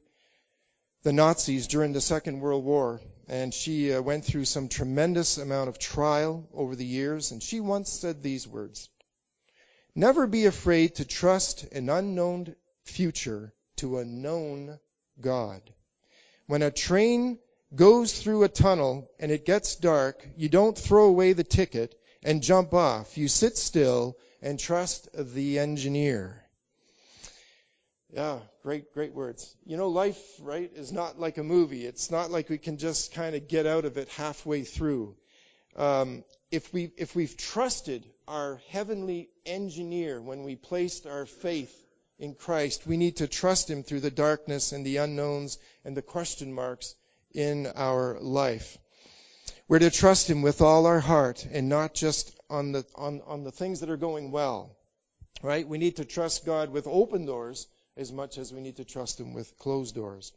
the 1.07 1.13
Nazis 1.13 1.69
during 1.69 1.93
the 1.93 2.01
Second 2.01 2.41
World 2.41 2.65
War, 2.65 3.01
and 3.29 3.55
she 3.55 3.93
uh, 3.93 4.03
went 4.03 4.25
through 4.25 4.45
some 4.45 4.69
tremendous 4.69 5.39
amount 5.39 5.69
of 5.69 5.79
trial 5.79 6.49
over 6.53 6.75
the 6.75 6.85
years, 6.85 7.31
and 7.31 7.41
she 7.41 7.61
once 7.61 7.93
said 7.93 8.25
these 8.25 8.49
words 8.49 8.89
Never 9.95 10.27
be 10.27 10.47
afraid 10.47 10.97
to 10.97 11.05
trust 11.05 11.63
an 11.71 11.91
unknown 11.91 12.57
future 12.83 13.55
to 13.77 13.99
a 13.99 14.05
known 14.05 14.81
God. 15.21 15.63
When 16.49 16.63
a 16.63 16.73
train 16.73 17.39
goes 17.73 18.21
through 18.21 18.43
a 18.43 18.49
tunnel 18.49 19.09
and 19.21 19.31
it 19.31 19.47
gets 19.47 19.77
dark, 19.77 20.29
you 20.37 20.49
don't 20.49 20.77
throw 20.77 21.05
away 21.05 21.35
the 21.35 21.45
ticket 21.45 21.95
and 22.25 22.43
jump 22.43 22.75
off. 22.75 23.17
You 23.17 23.29
sit 23.29 23.57
still 23.57 24.19
and 24.43 24.59
trust 24.59 25.09
the 25.15 25.61
engineer. 25.61 26.46
Yeah, 28.17 28.39
great, 28.63 28.95
great 28.95 29.13
words. 29.13 29.55
You 29.67 29.77
know, 29.77 29.89
life, 29.89 30.19
right, 30.41 30.71
is 30.75 30.91
not 30.91 31.21
like 31.21 31.37
a 31.37 31.43
movie. 31.43 31.85
It's 31.85 32.11
not 32.11 32.31
like 32.31 32.49
we 32.49 32.57
can 32.57 32.79
just 32.79 33.13
kind 33.13 33.37
of 33.37 33.47
get 33.47 33.67
out 33.67 33.85
of 33.85 33.99
it 33.99 34.09
halfway 34.09 34.65
through. 34.65 35.15
Um, 35.77 36.25
if 36.51 36.73
we 36.73 36.91
if 36.97 37.15
we've 37.15 37.37
trusted 37.37 38.07
our 38.27 38.59
heavenly 38.71 39.29
engineer 39.45 40.19
when 40.19 40.45
we 40.45 40.57
placed 40.57 41.07
our 41.07 41.27
faith 41.27 41.71
in 42.19 42.35
Christ, 42.35 42.87
we 42.87 42.97
need 42.97 43.17
to 43.17 43.29
trust 43.29 43.69
him 43.69 43.83
through 43.83 44.01
the 44.01 44.11
darkness 44.11 44.73
and 44.73 44.87
the 44.87 44.97
unknowns 44.97 45.59
and 45.85 45.95
the 45.95 46.01
question 46.01 46.55
marks 46.55 46.95
in 47.35 47.67
our 47.67 48.19
life. 48.19 48.79
We're 49.69 49.81
to 49.81 49.91
trust 49.91 50.31
him 50.31 50.41
with 50.41 50.63
all 50.63 50.87
our 50.87 51.01
heart 51.01 51.47
and 51.53 51.69
not 51.69 51.93
just 51.93 52.35
on 52.49 52.73
the 52.73 52.87
on, 52.95 53.21
on 53.27 53.45
the 53.45 53.53
things 53.53 53.81
that 53.81 53.91
are 53.91 53.99
going 53.99 54.31
well. 54.31 54.75
Right? 55.43 55.69
We 55.69 55.77
need 55.77 55.97
to 55.97 56.07
trust 56.07 56.47
God 56.47 56.71
with 56.73 56.87
open 56.87 57.27
doors 57.27 57.69
as 57.97 58.13
much 58.13 58.39
as 58.39 58.53
we 58.53 58.61
need 58.61 58.77
to 58.77 58.85
trust 58.85 59.19
him 59.19 59.33
with 59.33 59.59
closed 59.59 59.95
doors. 59.95 60.33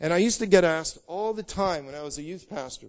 And 0.00 0.12
I 0.12 0.18
used 0.18 0.40
to 0.40 0.46
get 0.46 0.64
asked 0.64 0.98
all 1.06 1.32
the 1.32 1.42
time 1.42 1.86
when 1.86 1.94
I 1.94 2.02
was 2.02 2.18
a 2.18 2.22
youth 2.22 2.48
pastor 2.48 2.88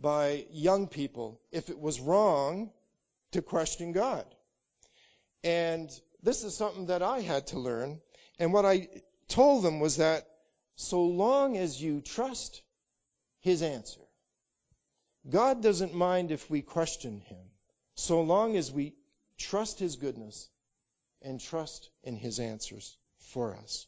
by 0.00 0.46
young 0.50 0.86
people 0.88 1.40
if 1.52 1.68
it 1.70 1.78
was 1.78 2.00
wrong 2.00 2.70
to 3.32 3.42
question 3.42 3.92
God. 3.92 4.24
And 5.44 5.90
this 6.22 6.44
is 6.44 6.56
something 6.56 6.86
that 6.86 7.02
I 7.02 7.20
had 7.20 7.48
to 7.48 7.58
learn. 7.58 8.00
And 8.38 8.52
what 8.52 8.64
I 8.64 8.88
told 9.28 9.64
them 9.64 9.80
was 9.80 9.98
that 9.98 10.26
so 10.76 11.02
long 11.02 11.56
as 11.56 11.80
you 11.80 12.00
trust 12.00 12.62
his 13.40 13.62
answer, 13.62 14.00
God 15.28 15.62
doesn't 15.62 15.94
mind 15.94 16.30
if 16.30 16.48
we 16.48 16.62
question 16.62 17.20
him, 17.20 17.44
so 17.96 18.22
long 18.22 18.56
as 18.56 18.72
we 18.72 18.94
trust 19.36 19.78
his 19.78 19.96
goodness 19.96 20.48
and 21.22 21.40
trust 21.40 21.90
in 22.02 22.16
his 22.16 22.38
answers 22.38 22.96
for 23.18 23.56
us. 23.56 23.86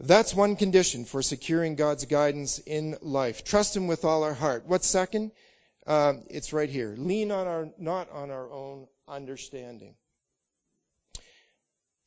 That's 0.00 0.34
one 0.34 0.56
condition 0.56 1.04
for 1.04 1.22
securing 1.22 1.76
God's 1.76 2.06
guidance 2.06 2.58
in 2.58 2.96
life. 3.02 3.44
Trust 3.44 3.76
Him 3.76 3.86
with 3.86 4.04
all 4.04 4.24
our 4.24 4.34
heart. 4.34 4.64
What's 4.66 4.88
second? 4.88 5.30
Uh, 5.86 6.14
it's 6.28 6.52
right 6.52 6.68
here. 6.68 6.94
Lean 6.98 7.30
on 7.30 7.46
our, 7.46 7.68
not 7.78 8.10
on 8.10 8.30
our 8.30 8.50
own 8.50 8.88
understanding. 9.06 9.94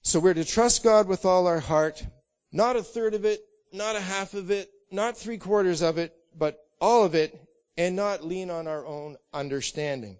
So 0.02 0.20
we're 0.20 0.34
to 0.34 0.44
trust 0.46 0.84
God 0.84 1.08
with 1.08 1.26
all 1.26 1.48
our 1.48 1.60
heart, 1.60 2.06
not 2.52 2.76
a 2.76 2.84
third 2.84 3.14
of 3.14 3.24
it, 3.24 3.40
not 3.72 3.96
a 3.96 4.02
half 4.02 4.34
of 4.34 4.52
it, 4.52 4.70
not 4.92 5.18
three 5.18 5.38
quarters 5.38 5.82
of 5.82 5.98
it, 5.98 6.14
but 6.38 6.60
all 6.82 7.06
of 7.06 7.16
it, 7.16 7.40
and 7.78 7.96
not 7.96 8.26
lean 8.26 8.50
on 8.50 8.68
our 8.68 8.86
own 8.86 9.18
understanding. 9.34 10.18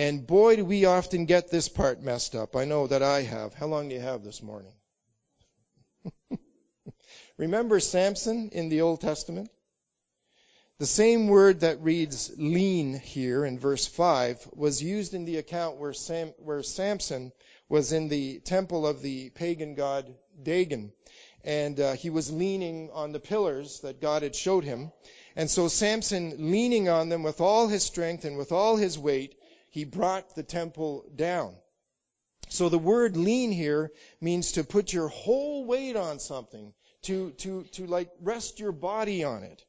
And 0.00 0.26
boy, 0.26 0.56
do 0.56 0.64
we 0.64 0.86
often 0.86 1.26
get 1.26 1.50
this 1.50 1.68
part 1.68 2.00
messed 2.00 2.34
up. 2.34 2.56
I 2.56 2.64
know 2.64 2.86
that 2.86 3.02
I 3.02 3.20
have. 3.20 3.52
How 3.52 3.66
long 3.66 3.90
do 3.90 3.94
you 3.94 4.00
have 4.00 4.24
this 4.24 4.42
morning? 4.42 4.72
Remember 7.36 7.78
Samson 7.80 8.48
in 8.52 8.70
the 8.70 8.80
Old 8.80 9.02
Testament? 9.02 9.50
The 10.78 10.86
same 10.86 11.28
word 11.28 11.60
that 11.60 11.82
reads 11.82 12.32
lean 12.38 12.98
here 12.98 13.44
in 13.44 13.58
verse 13.58 13.86
5 13.86 14.48
was 14.54 14.82
used 14.82 15.12
in 15.12 15.26
the 15.26 15.36
account 15.36 15.76
where, 15.76 15.92
Sam, 15.92 16.32
where 16.38 16.62
Samson 16.62 17.30
was 17.68 17.92
in 17.92 18.08
the 18.08 18.40
temple 18.40 18.86
of 18.86 19.02
the 19.02 19.28
pagan 19.28 19.74
god 19.74 20.06
Dagon. 20.42 20.94
And 21.44 21.78
uh, 21.78 21.92
he 21.92 22.08
was 22.08 22.32
leaning 22.32 22.88
on 22.94 23.12
the 23.12 23.20
pillars 23.20 23.80
that 23.80 24.00
God 24.00 24.22
had 24.22 24.34
showed 24.34 24.64
him. 24.64 24.92
And 25.36 25.50
so 25.50 25.68
Samson, 25.68 26.50
leaning 26.50 26.88
on 26.88 27.10
them 27.10 27.22
with 27.22 27.42
all 27.42 27.68
his 27.68 27.82
strength 27.82 28.24
and 28.24 28.38
with 28.38 28.50
all 28.50 28.76
his 28.76 28.98
weight, 28.98 29.36
he 29.70 29.84
brought 29.84 30.34
the 30.34 30.42
temple 30.42 31.04
down. 31.14 31.54
So 32.48 32.68
the 32.68 32.78
word 32.78 33.16
lean 33.16 33.52
here 33.52 33.92
means 34.20 34.52
to 34.52 34.64
put 34.64 34.92
your 34.92 35.08
whole 35.08 35.64
weight 35.64 35.96
on 35.96 36.18
something, 36.18 36.74
to, 37.02 37.30
to, 37.38 37.62
to 37.72 37.86
like 37.86 38.10
rest 38.20 38.58
your 38.58 38.72
body 38.72 39.24
on 39.24 39.44
it. 39.44 39.64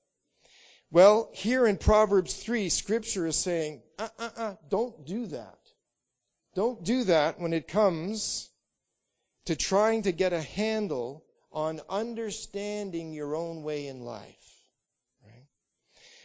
Well, 0.89 1.29
here 1.33 1.65
in 1.67 1.77
Proverbs 1.77 2.33
3, 2.33 2.69
scripture 2.69 3.25
is 3.27 3.37
saying, 3.37 3.81
uh, 3.97 4.09
uh, 4.19 4.29
uh, 4.35 4.55
don't 4.67 5.05
do 5.05 5.27
that. 5.27 5.57
Don't 6.53 6.83
do 6.83 7.05
that 7.05 7.39
when 7.39 7.53
it 7.53 7.67
comes 7.67 8.49
to 9.45 9.55
trying 9.55 10.01
to 10.01 10.11
get 10.11 10.33
a 10.33 10.41
handle 10.41 11.23
on 11.51 11.81
understanding 11.89 13.13
your 13.13 13.35
own 13.35 13.63
way 13.63 13.87
in 13.87 14.01
life. 14.01 14.40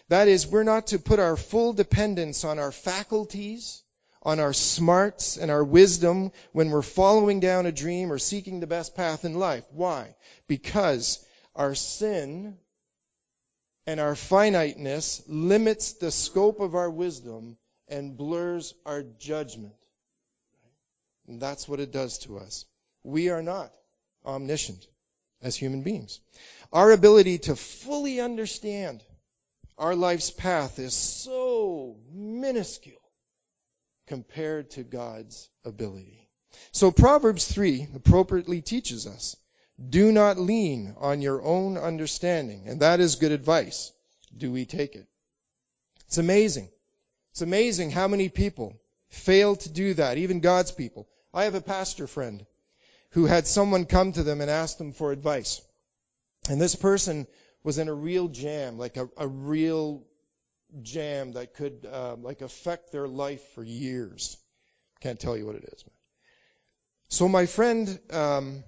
That 0.09 0.29
is, 0.29 0.47
we're 0.47 0.63
not 0.63 0.89
to 0.89 0.99
put 0.99 1.19
our 1.19 1.37
full 1.37 1.73
dependence 1.73 2.45
on 2.45 2.59
our 2.59 2.73
faculties, 2.73 3.83
on 4.23 4.41
our 4.41 4.53
smarts 4.53 5.37
and 5.37 5.51
our 5.51 5.65
wisdom 5.65 6.33
when 6.53 6.71
we're 6.71 6.83
following 6.83 7.41
down 7.41 7.67
a 7.67 7.73
dream 7.73 8.13
or 8.13 8.19
seeking 8.19 8.61
the 8.61 8.67
best 8.67 8.97
path 8.97 9.25
in 9.25 9.35
life. 9.35 9.65
Why? 9.71 10.15
Because 10.47 11.25
our 11.55 11.75
sin 11.75 12.57
and 13.87 14.01
our 14.01 14.15
finiteness 14.15 15.23
limits 15.27 15.95
the 15.95 16.11
scope 16.11 16.61
of 16.61 16.75
our 16.75 16.91
wisdom 16.91 17.57
and 17.89 18.17
blurs 18.17 18.75
our 18.85 19.03
judgment. 19.03 19.75
And 21.29 21.41
that's 21.41 21.69
what 21.69 21.81
it 21.81 21.93
does 21.93 22.19
to 22.19 22.39
us. 22.39 22.65
We 23.03 23.31
are 23.31 23.43
not 23.43 23.73
omniscient 24.25 24.87
as 25.43 25.57
human 25.57 25.83
beings. 25.83 26.21
Our 26.73 26.91
ability 26.93 27.39
to 27.39 27.57
fully 27.57 28.21
understand 28.21 29.03
our 29.79 29.95
life's 29.95 30.31
path 30.31 30.79
is 30.79 30.95
so 30.95 31.97
minuscule 32.13 33.01
compared 34.07 34.71
to 34.71 34.83
God's 34.83 35.49
ability. 35.65 36.29
So 36.73 36.91
Proverbs 36.91 37.47
3 37.47 37.89
appropriately 37.95 38.63
teaches 38.63 39.07
us, 39.07 39.37
do 39.91 40.11
not 40.11 40.39
lean 40.39 40.95
on 40.99 41.21
your 41.21 41.43
own 41.43 41.77
understanding. 41.77 42.65
And 42.67 42.81
that 42.81 43.01
is 43.01 43.17
good 43.17 43.33
advice. 43.33 43.93
Do 44.35 44.51
we 44.51 44.65
take 44.65 44.95
it? 44.95 45.07
It's 46.07 46.19
amazing. 46.19 46.71
It's 47.33 47.43
amazing 47.43 47.91
how 47.91 48.09
many 48.09 48.29
people 48.29 48.75
fail 49.09 49.57
to 49.57 49.69
do 49.69 49.95
that, 49.95 50.19
even 50.19 50.41
God's 50.41 50.73
people. 50.73 51.09
I 51.35 51.45
have 51.45 51.55
a 51.55 51.61
pastor 51.61 52.07
friend 52.07 52.47
who 53.11 53.27
had 53.27 53.47
someone 53.47 53.85
come 53.85 54.13
to 54.13 54.23
them 54.23 54.41
and 54.41 54.51
ask 54.51 54.79
them 54.79 54.93
for 54.93 55.13
advice. 55.13 55.61
And 56.49 56.61
this 56.61 56.77
person 56.77 57.27
was 57.67 57.79
in 57.79 57.89
a 57.89 57.93
real 57.95 58.29
jam, 58.29 58.79
like 58.79 58.97
a, 58.97 59.09
a 59.17 59.27
real 59.27 60.05
jam 60.83 61.33
that 61.33 61.55
could 61.55 61.85
uh, 61.93 62.15
like 62.15 62.41
affect 62.41 62.93
their 62.93 63.09
life 63.09 63.43
for 63.57 63.65
years. 63.65 64.37
Can't 65.01 65.19
tell 65.19 65.37
you 65.37 65.47
what 65.47 65.57
it 65.57 65.65
is. 65.65 65.85
So 67.09 67.27
my 67.27 67.47
friend, 67.47 67.99
um, 68.13 68.63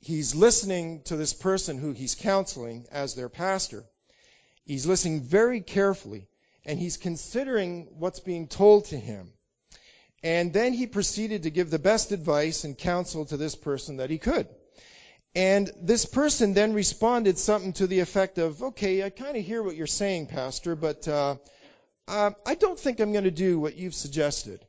he's 0.00 0.34
listening 0.34 1.02
to 1.04 1.14
this 1.14 1.32
person 1.32 1.78
who 1.78 1.92
he's 1.92 2.16
counseling 2.16 2.86
as 2.90 3.14
their 3.14 3.28
pastor. 3.28 3.84
He's 4.64 4.84
listening 4.84 5.20
very 5.20 5.60
carefully, 5.60 6.26
and 6.64 6.76
he's 6.76 6.96
considering 6.96 7.86
what's 8.00 8.18
being 8.18 8.48
told 8.48 8.86
to 8.86 8.96
him. 8.96 9.32
And 10.24 10.52
then 10.52 10.72
he 10.72 10.88
proceeded 10.88 11.44
to 11.44 11.50
give 11.50 11.70
the 11.70 11.78
best 11.78 12.10
advice 12.10 12.64
and 12.64 12.76
counsel 12.76 13.26
to 13.26 13.36
this 13.36 13.54
person 13.54 13.98
that 13.98 14.10
he 14.10 14.18
could. 14.18 14.48
And 15.36 15.70
this 15.82 16.06
person 16.06 16.54
then 16.54 16.72
responded 16.72 17.38
something 17.38 17.74
to 17.74 17.86
the 17.86 18.00
effect 18.00 18.38
of, 18.38 18.62
okay, 18.62 19.04
I 19.04 19.10
kind 19.10 19.36
of 19.36 19.44
hear 19.44 19.62
what 19.62 19.76
you're 19.76 19.86
saying, 19.86 20.28
Pastor, 20.28 20.74
but 20.74 21.06
uh, 21.06 21.36
uh, 22.08 22.30
I 22.46 22.54
don't 22.54 22.80
think 22.80 23.00
I'm 23.00 23.12
going 23.12 23.24
to 23.24 23.30
do 23.30 23.60
what 23.60 23.76
you've 23.76 23.94
suggested. 23.94 24.64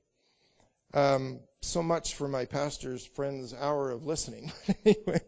Um, 0.93 1.39
so 1.61 1.81
much 1.81 2.15
for 2.15 2.27
my 2.27 2.43
pastor's 2.43 3.05
friend's 3.05 3.53
hour 3.53 3.91
of 3.91 4.05
listening. 4.05 4.51
anyway. 4.85 5.21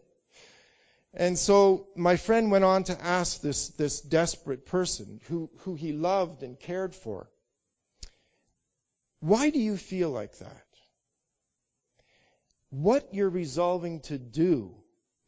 And 1.14 1.38
so 1.38 1.86
my 1.96 2.16
friend 2.16 2.50
went 2.50 2.64
on 2.64 2.84
to 2.84 3.02
ask 3.02 3.40
this, 3.40 3.70
this 3.70 4.02
desperate 4.02 4.66
person 4.66 5.22
who, 5.28 5.48
who 5.60 5.74
he 5.74 5.94
loved 5.94 6.42
and 6.42 6.60
cared 6.60 6.94
for, 6.94 7.30
why 9.20 9.48
do 9.48 9.58
you 9.58 9.78
feel 9.78 10.10
like 10.10 10.36
that? 10.40 10.66
What 12.68 13.14
you're 13.14 13.30
resolving 13.30 14.00
to 14.00 14.18
do 14.18 14.79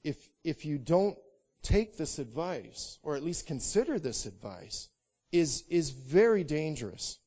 if, 0.04 0.16
if 0.44 0.64
you 0.64 0.78
don't 0.78 1.16
take 1.62 1.96
this 1.96 2.18
advice, 2.18 2.98
or 3.02 3.16
at 3.16 3.22
least 3.22 3.46
consider 3.46 3.98
this 3.98 4.26
advice, 4.26 4.88
is, 5.30 5.64
is 5.68 5.90
very 5.90 6.44
dangerous. 6.44 7.18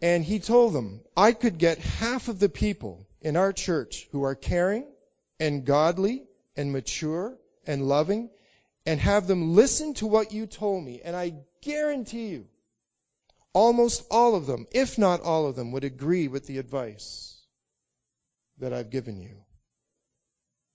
And 0.00 0.24
he 0.24 0.38
told 0.38 0.72
them, 0.72 1.00
I 1.16 1.32
could 1.32 1.58
get 1.58 1.78
half 1.78 2.28
of 2.28 2.38
the 2.38 2.48
people 2.48 3.06
in 3.20 3.36
our 3.36 3.52
church 3.52 4.08
who 4.12 4.24
are 4.24 4.34
caring 4.34 4.86
and 5.40 5.64
godly 5.64 6.24
and 6.56 6.72
mature 6.72 7.36
and 7.66 7.88
loving 7.88 8.30
and 8.86 9.00
have 9.00 9.26
them 9.26 9.54
listen 9.54 9.94
to 9.94 10.06
what 10.06 10.32
you 10.32 10.46
told 10.46 10.84
me. 10.84 11.00
And 11.04 11.14
I 11.14 11.34
guarantee 11.62 12.28
you, 12.28 12.46
almost 13.52 14.04
all 14.10 14.34
of 14.34 14.46
them, 14.46 14.66
if 14.70 14.98
not 14.98 15.20
all 15.20 15.46
of 15.46 15.56
them, 15.56 15.72
would 15.72 15.84
agree 15.84 16.28
with 16.28 16.46
the 16.46 16.58
advice 16.58 17.36
that 18.58 18.72
I've 18.72 18.90
given 18.90 19.20
you. 19.20 19.36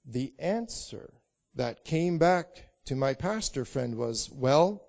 The 0.06 0.34
answer 0.40 1.14
that 1.56 1.86
came 1.86 2.18
back 2.18 2.48
to 2.86 2.96
my 2.96 3.14
pastor 3.14 3.66
friend 3.66 3.96
was, 3.96 4.30
well, 4.32 4.84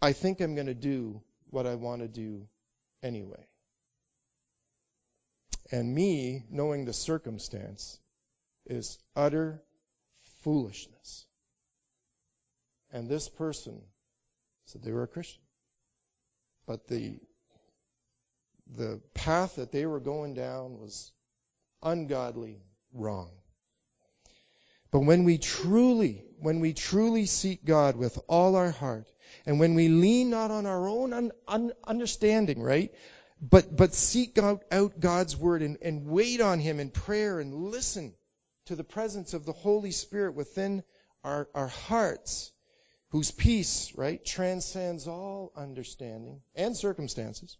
I 0.00 0.12
think 0.12 0.40
I'm 0.40 0.54
going 0.54 0.66
to 0.66 0.74
do 0.74 1.22
what 1.50 1.66
I 1.66 1.76
want 1.76 2.02
to 2.02 2.08
do 2.08 2.48
anyway. 3.02 3.46
And 5.70 5.94
me 5.94 6.44
knowing 6.50 6.84
the 6.84 6.92
circumstance 6.92 7.98
is 8.66 8.98
utter 9.14 9.62
foolishness. 10.40 11.26
And 12.92 13.08
this 13.08 13.28
person 13.28 13.80
said 14.66 14.82
they 14.82 14.92
were 14.92 15.04
a 15.04 15.08
Christian. 15.08 15.42
But 16.66 16.88
the 16.88 17.18
the 18.74 19.00
path 19.14 19.56
that 19.56 19.72
they 19.72 19.86
were 19.86 20.00
going 20.00 20.34
down 20.34 20.78
was 20.78 21.12
ungodly 21.82 22.62
wrong. 22.92 23.30
But 24.92 25.00
when 25.00 25.24
we 25.24 25.38
truly, 25.38 26.22
when 26.38 26.60
we 26.60 26.74
truly 26.74 27.24
seek 27.24 27.64
God 27.64 27.96
with 27.96 28.18
all 28.28 28.56
our 28.56 28.70
heart, 28.70 29.10
and 29.46 29.58
when 29.58 29.74
we 29.74 29.88
lean 29.88 30.28
not 30.30 30.50
on 30.50 30.66
our 30.66 30.86
own 30.86 31.14
un, 31.14 31.32
un, 31.48 31.72
understanding, 31.84 32.62
right? 32.62 32.94
But, 33.40 33.74
but 33.74 33.94
seek 33.94 34.38
out, 34.38 34.62
out 34.70 35.00
God's 35.00 35.36
word 35.36 35.62
and, 35.62 35.78
and 35.82 36.06
wait 36.06 36.40
on 36.40 36.60
Him 36.60 36.78
in 36.78 36.90
prayer 36.90 37.40
and 37.40 37.70
listen 37.70 38.14
to 38.66 38.76
the 38.76 38.84
presence 38.84 39.34
of 39.34 39.46
the 39.46 39.52
Holy 39.52 39.90
Spirit 39.90 40.34
within 40.34 40.84
our, 41.24 41.48
our 41.54 41.68
hearts, 41.68 42.52
whose 43.08 43.30
peace, 43.30 43.92
right, 43.96 44.24
transcends 44.24 45.08
all 45.08 45.52
understanding 45.56 46.42
and 46.54 46.76
circumstances. 46.76 47.56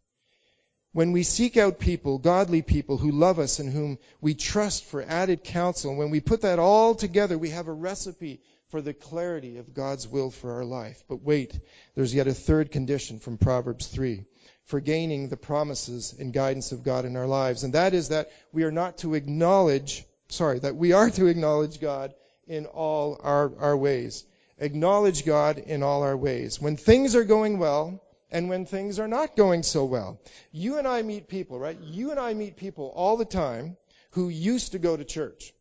When 0.93 1.13
we 1.13 1.23
seek 1.23 1.57
out 1.57 1.79
people, 1.79 2.19
godly 2.19 2.61
people 2.61 2.99
who 2.99 3.13
love 3.13 3.39
us 3.39 3.59
and 3.59 3.73
whom 3.73 3.99
we 4.21 4.35
trust 4.35 4.85
for 4.85 5.03
added 5.03 5.43
counsel, 5.43 5.97
when 5.97 6.11
we 6.11 6.21
put 6.21 6.43
that 6.43 6.59
all 6.59 6.95
together, 6.95 7.39
we 7.39 7.49
have 7.51 7.67
a 7.67 7.73
recipe 7.73 8.43
for 8.69 8.83
the 8.83 8.93
clarity 8.93 9.57
of 9.57 9.73
God's 9.73 10.07
will 10.07 10.31
for 10.31 10.53
our 10.53 10.65
life. 10.65 11.03
But 11.09 11.23
wait, 11.23 11.59
there's 11.95 12.15
yet 12.15 12.27
a 12.27 12.35
third 12.35 12.71
condition 12.71 13.21
from 13.21 13.39
Proverbs 13.39 13.87
3 13.87 14.25
for 14.65 14.81
gaining 14.81 15.29
the 15.29 15.37
promises 15.37 16.15
and 16.19 16.33
guidance 16.33 16.73
of 16.73 16.83
God 16.83 17.07
in 17.07 17.17
our 17.17 17.27
lives, 17.27 17.65
and 17.65 17.73
that 17.73 17.95
is 17.95 18.09
that 18.09 18.31
we 18.53 18.65
are 18.65 18.71
not 18.71 18.99
to 18.99 19.15
acknowledge, 19.15 20.05
sorry, 20.29 20.59
that 20.59 20.77
we 20.77 20.93
are 20.93 21.11
to 21.11 21.27
acknowledge 21.27 21.81
God 21.81 22.15
in 22.47 22.67
all 22.67 23.19
our, 23.23 23.53
our 23.59 23.77
ways. 23.77 24.25
Acknowledge 24.59 25.25
God 25.25 25.59
in 25.59 25.83
all 25.83 26.03
our 26.03 26.17
ways. 26.17 26.61
When 26.61 26.77
things 26.77 27.17
are 27.17 27.25
going 27.25 27.59
well, 27.59 28.03
and 28.33 28.49
when 28.49 28.65
things 28.65 28.99
are 28.99 29.07
not 29.07 29.37
going 29.37 29.63
so 29.63 29.85
well. 29.85 30.19
You 30.51 30.79
and 30.79 30.89
I 30.89 31.03
meet 31.03 31.29
people, 31.29 31.59
right? 31.59 31.79
You 31.81 32.11
and 32.11 32.19
I 32.19 32.33
meet 32.33 32.57
people 32.57 32.91
all 32.97 33.17
the 33.19 33.27
time 33.27 33.77
who 34.13 34.31
used 34.31 34.73
to 34.73 34.79
go 34.79 34.97
to 34.97 35.05
church. 35.05 35.53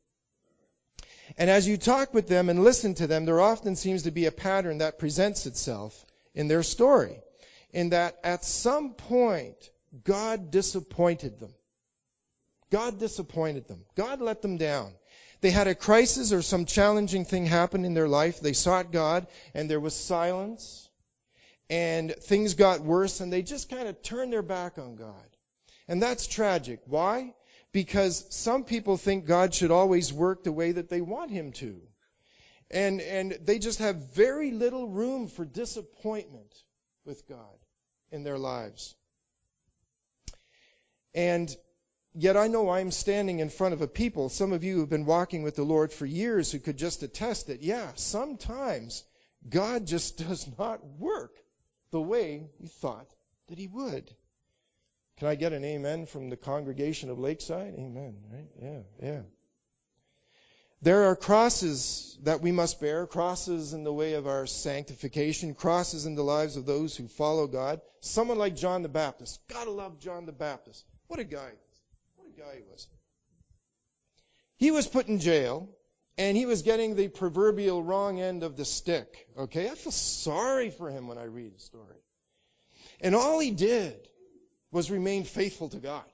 And 1.37 1.49
as 1.49 1.67
you 1.67 1.77
talk 1.77 2.13
with 2.13 2.27
them 2.27 2.49
and 2.49 2.63
listen 2.63 2.95
to 2.95 3.07
them, 3.07 3.25
there 3.25 3.41
often 3.41 3.75
seems 3.75 4.03
to 4.03 4.11
be 4.11 4.25
a 4.25 4.31
pattern 4.31 4.79
that 4.79 4.99
presents 4.99 5.45
itself 5.45 6.05
in 6.33 6.47
their 6.47 6.63
story. 6.63 7.19
In 7.71 7.89
that 7.89 8.17
at 8.23 8.43
some 8.43 8.93
point, 8.93 9.69
God 10.03 10.49
disappointed 10.49 11.39
them. 11.39 11.53
God 12.69 12.99
disappointed 12.99 13.67
them. 13.67 13.83
God 13.95 14.21
let 14.21 14.41
them 14.41 14.57
down. 14.57 14.93
They 15.41 15.51
had 15.51 15.67
a 15.67 15.75
crisis 15.75 16.31
or 16.31 16.41
some 16.41 16.65
challenging 16.65 17.25
thing 17.25 17.45
happen 17.45 17.83
in 17.83 17.93
their 17.93 18.07
life. 18.07 18.39
They 18.39 18.53
sought 18.53 18.93
God 18.93 19.27
and 19.53 19.69
there 19.69 19.79
was 19.79 19.93
silence 19.93 20.89
and 21.71 22.13
things 22.23 22.55
got 22.55 22.81
worse 22.81 23.21
and 23.21 23.31
they 23.31 23.41
just 23.41 23.69
kind 23.69 23.87
of 23.87 24.01
turned 24.03 24.33
their 24.33 24.41
back 24.41 24.77
on 24.77 24.95
God. 24.95 25.37
And 25.87 26.01
that's 26.01 26.27
tragic. 26.27 26.81
Why? 26.85 27.33
Because 27.71 28.25
some 28.29 28.65
people 28.65 28.97
think 28.97 29.25
God 29.25 29.53
should 29.53 29.71
always 29.71 30.11
work 30.11 30.43
the 30.43 30.51
way 30.51 30.73
that 30.73 30.89
they 30.89 30.99
want 30.99 31.31
him 31.31 31.53
to. 31.53 31.81
And, 32.69 32.99
and 32.99 33.37
they 33.45 33.57
just 33.57 33.79
have 33.79 34.13
very 34.13 34.51
little 34.51 34.89
room 34.89 35.29
for 35.29 35.45
disappointment 35.45 36.53
with 37.05 37.25
God 37.29 37.57
in 38.11 38.23
their 38.23 38.37
lives. 38.37 38.93
And 41.15 41.55
yet 42.13 42.35
I 42.35 42.49
know 42.49 42.69
I'm 42.69 42.91
standing 42.91 43.39
in 43.39 43.49
front 43.49 43.73
of 43.73 43.81
a 43.81 43.87
people, 43.87 44.27
some 44.27 44.51
of 44.51 44.65
you 44.65 44.81
have 44.81 44.89
been 44.89 45.05
walking 45.05 45.41
with 45.41 45.55
the 45.55 45.63
Lord 45.63 45.93
for 45.93 46.05
years 46.05 46.51
who 46.51 46.59
could 46.59 46.77
just 46.77 47.01
attest 47.01 47.47
that, 47.47 47.61
yeah, 47.61 47.91
sometimes 47.95 49.05
God 49.47 49.87
just 49.87 50.17
does 50.27 50.45
not 50.59 50.85
work 50.99 51.31
the 51.91 52.01
way 52.01 52.49
we 52.59 52.67
thought 52.67 53.07
that 53.47 53.59
he 53.59 53.67
would. 53.67 54.09
Can 55.17 55.27
I 55.27 55.35
get 55.35 55.53
an 55.53 55.63
amen 55.63 56.07
from 56.07 56.29
the 56.29 56.37
congregation 56.37 57.09
of 57.09 57.19
Lakeside? 57.19 57.75
Amen, 57.77 58.15
right? 58.31 58.47
Yeah, 58.59 58.79
yeah. 59.01 59.21
There 60.81 61.03
are 61.11 61.15
crosses 61.15 62.17
that 62.23 62.41
we 62.41 62.51
must 62.51 62.81
bear, 62.81 63.05
crosses 63.05 63.73
in 63.73 63.83
the 63.83 63.93
way 63.93 64.13
of 64.13 64.25
our 64.25 64.47
sanctification, 64.47 65.53
crosses 65.53 66.07
in 66.07 66.15
the 66.15 66.23
lives 66.23 66.57
of 66.57 66.65
those 66.65 66.95
who 66.95 67.07
follow 67.07 67.45
God. 67.45 67.81
Someone 67.99 68.39
like 68.39 68.55
John 68.55 68.81
the 68.81 68.89
Baptist. 68.89 69.39
Gotta 69.47 69.69
love 69.69 69.99
John 69.99 70.25
the 70.25 70.31
Baptist. 70.31 70.83
What 71.07 71.19
a 71.19 71.23
guy. 71.23 71.51
What 72.15 72.29
a 72.35 72.39
guy 72.39 72.55
he 72.55 72.63
was. 72.63 72.87
He 74.57 74.71
was 74.71 74.87
put 74.87 75.07
in 75.07 75.19
jail 75.19 75.69
and 76.17 76.35
he 76.37 76.45
was 76.45 76.61
getting 76.61 76.95
the 76.95 77.07
proverbial 77.07 77.81
wrong 77.81 78.19
end 78.19 78.43
of 78.43 78.57
the 78.57 78.65
stick. 78.65 79.27
Okay? 79.37 79.69
I 79.69 79.75
feel 79.75 79.91
sorry 79.91 80.69
for 80.69 80.89
him 80.89 81.07
when 81.07 81.17
I 81.17 81.23
read 81.23 81.55
the 81.55 81.59
story. 81.59 81.97
And 82.99 83.15
all 83.15 83.39
he 83.39 83.51
did 83.51 84.07
was 84.71 84.91
remain 84.91 85.23
faithful 85.23 85.69
to 85.69 85.77
God. 85.77 86.05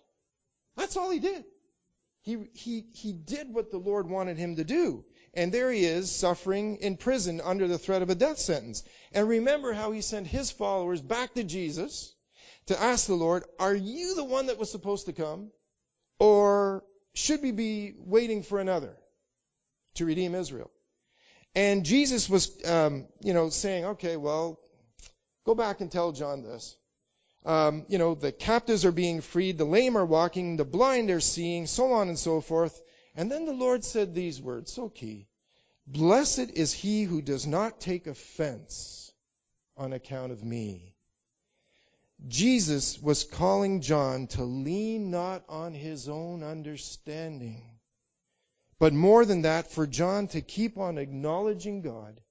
That's 0.75 0.97
all 0.97 1.09
he 1.09 1.19
did. 1.19 1.43
He, 2.21 2.37
he, 2.53 2.85
he 2.93 3.13
did 3.13 3.53
what 3.53 3.71
the 3.71 3.77
Lord 3.77 4.09
wanted 4.09 4.37
him 4.37 4.57
to 4.57 4.63
do. 4.63 5.05
And 5.33 5.51
there 5.51 5.71
he 5.71 5.85
is, 5.85 6.11
suffering 6.11 6.77
in 6.77 6.97
prison 6.97 7.41
under 7.41 7.67
the 7.67 7.77
threat 7.77 8.01
of 8.01 8.09
a 8.09 8.15
death 8.15 8.39
sentence. 8.39 8.83
And 9.13 9.29
remember 9.29 9.73
how 9.73 9.91
he 9.91 10.01
sent 10.01 10.27
his 10.27 10.51
followers 10.51 11.01
back 11.01 11.35
to 11.35 11.43
Jesus 11.43 12.13
to 12.67 12.81
ask 12.81 13.07
the 13.07 13.13
Lord, 13.13 13.43
Are 13.59 13.75
you 13.75 14.15
the 14.15 14.23
one 14.23 14.47
that 14.47 14.57
was 14.57 14.71
supposed 14.71 15.05
to 15.05 15.13
come? 15.13 15.51
Or 16.19 16.83
should 17.13 17.41
we 17.41 17.51
be 17.51 17.93
waiting 17.97 18.43
for 18.43 18.59
another? 18.59 18.97
To 19.97 20.05
redeem 20.05 20.35
Israel. 20.35 20.71
And 21.55 21.85
Jesus 21.85 22.29
was, 22.29 22.51
um, 22.65 23.07
you 23.21 23.33
know, 23.33 23.49
saying, 23.49 23.85
okay, 23.85 24.17
well, 24.17 24.59
go 25.45 25.55
back 25.55 25.81
and 25.81 25.91
tell 25.91 26.11
John 26.11 26.43
this. 26.43 26.75
Um, 27.45 27.85
you 27.87 27.97
know, 27.97 28.13
the 28.13 28.31
captives 28.31 28.85
are 28.85 28.91
being 28.91 29.21
freed, 29.21 29.57
the 29.57 29.65
lame 29.65 29.97
are 29.97 30.05
walking, 30.05 30.57
the 30.57 30.65
blind 30.65 31.09
are 31.09 31.21
seeing, 31.21 31.65
so 31.65 31.93
on 31.93 32.09
and 32.09 32.19
so 32.19 32.41
forth. 32.41 32.79
And 33.15 33.31
then 33.31 33.45
the 33.45 33.53
Lord 33.53 33.83
said 33.83 34.13
these 34.13 34.41
words, 34.41 34.71
so 34.71 34.89
key. 34.89 35.27
Blessed 35.87 36.51
is 36.53 36.73
he 36.73 37.03
who 37.03 37.21
does 37.21 37.47
not 37.47 37.79
take 37.79 38.05
offense 38.05 39.11
on 39.77 39.93
account 39.93 40.33
of 40.33 40.43
me. 40.43 40.93
Jesus 42.27 42.99
was 42.99 43.23
calling 43.23 43.81
John 43.81 44.27
to 44.27 44.43
lean 44.43 45.11
not 45.11 45.43
on 45.47 45.73
his 45.73 46.09
own 46.09 46.43
understanding 46.43 47.76
but 48.79 48.93
more 48.93 49.25
than 49.25 49.41
that, 49.43 49.71
for 49.71 49.87
John 49.87 50.27
to 50.29 50.41
keep 50.41 50.77
on 50.77 50.97
acknowledging 50.97 51.81
God, 51.81 52.21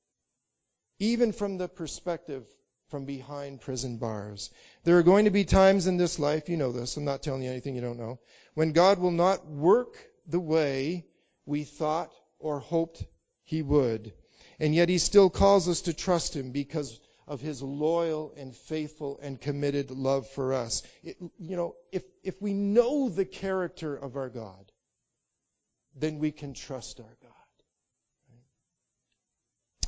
even 0.98 1.32
from 1.32 1.58
the 1.58 1.68
perspective 1.68 2.44
from 2.88 3.04
behind 3.04 3.60
prison 3.60 3.98
bars. 3.98 4.50
There 4.84 4.98
are 4.98 5.02
going 5.02 5.24
to 5.24 5.30
be 5.30 5.44
times 5.44 5.86
in 5.86 5.96
this 5.96 6.18
life, 6.18 6.48
you 6.48 6.56
know 6.56 6.72
this, 6.72 6.96
I'm 6.96 7.04
not 7.04 7.22
telling 7.22 7.42
you 7.42 7.50
anything 7.50 7.74
you 7.74 7.80
don't 7.80 7.98
know, 7.98 8.20
when 8.54 8.72
God 8.72 8.98
will 8.98 9.10
not 9.10 9.46
work 9.46 9.96
the 10.26 10.40
way 10.40 11.04
we 11.44 11.64
thought 11.64 12.12
or 12.38 12.60
hoped 12.60 13.04
He 13.44 13.62
would. 13.62 14.12
And 14.60 14.74
yet 14.74 14.88
He 14.88 14.98
still 14.98 15.30
calls 15.30 15.68
us 15.68 15.82
to 15.82 15.92
trust 15.92 16.36
Him 16.36 16.52
because 16.52 16.98
of 17.26 17.40
His 17.40 17.60
loyal 17.60 18.32
and 18.36 18.54
faithful 18.54 19.18
and 19.20 19.40
committed 19.40 19.90
love 19.90 20.28
for 20.28 20.54
us. 20.54 20.82
It, 21.02 21.16
you 21.38 21.56
know, 21.56 21.74
if, 21.90 22.04
if 22.22 22.40
we 22.40 22.54
know 22.54 23.08
the 23.08 23.24
character 23.24 23.96
of 23.96 24.16
our 24.16 24.28
God, 24.28 24.70
then 25.96 26.18
we 26.18 26.30
can 26.30 26.54
trust 26.54 27.00
our 27.00 27.16
God. 27.22 27.32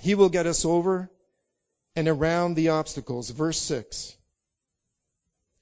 He 0.00 0.14
will 0.14 0.28
get 0.28 0.46
us 0.46 0.64
over 0.64 1.10
and 1.94 2.08
around 2.08 2.54
the 2.54 2.70
obstacles. 2.70 3.30
Verse 3.30 3.58
6. 3.58 4.16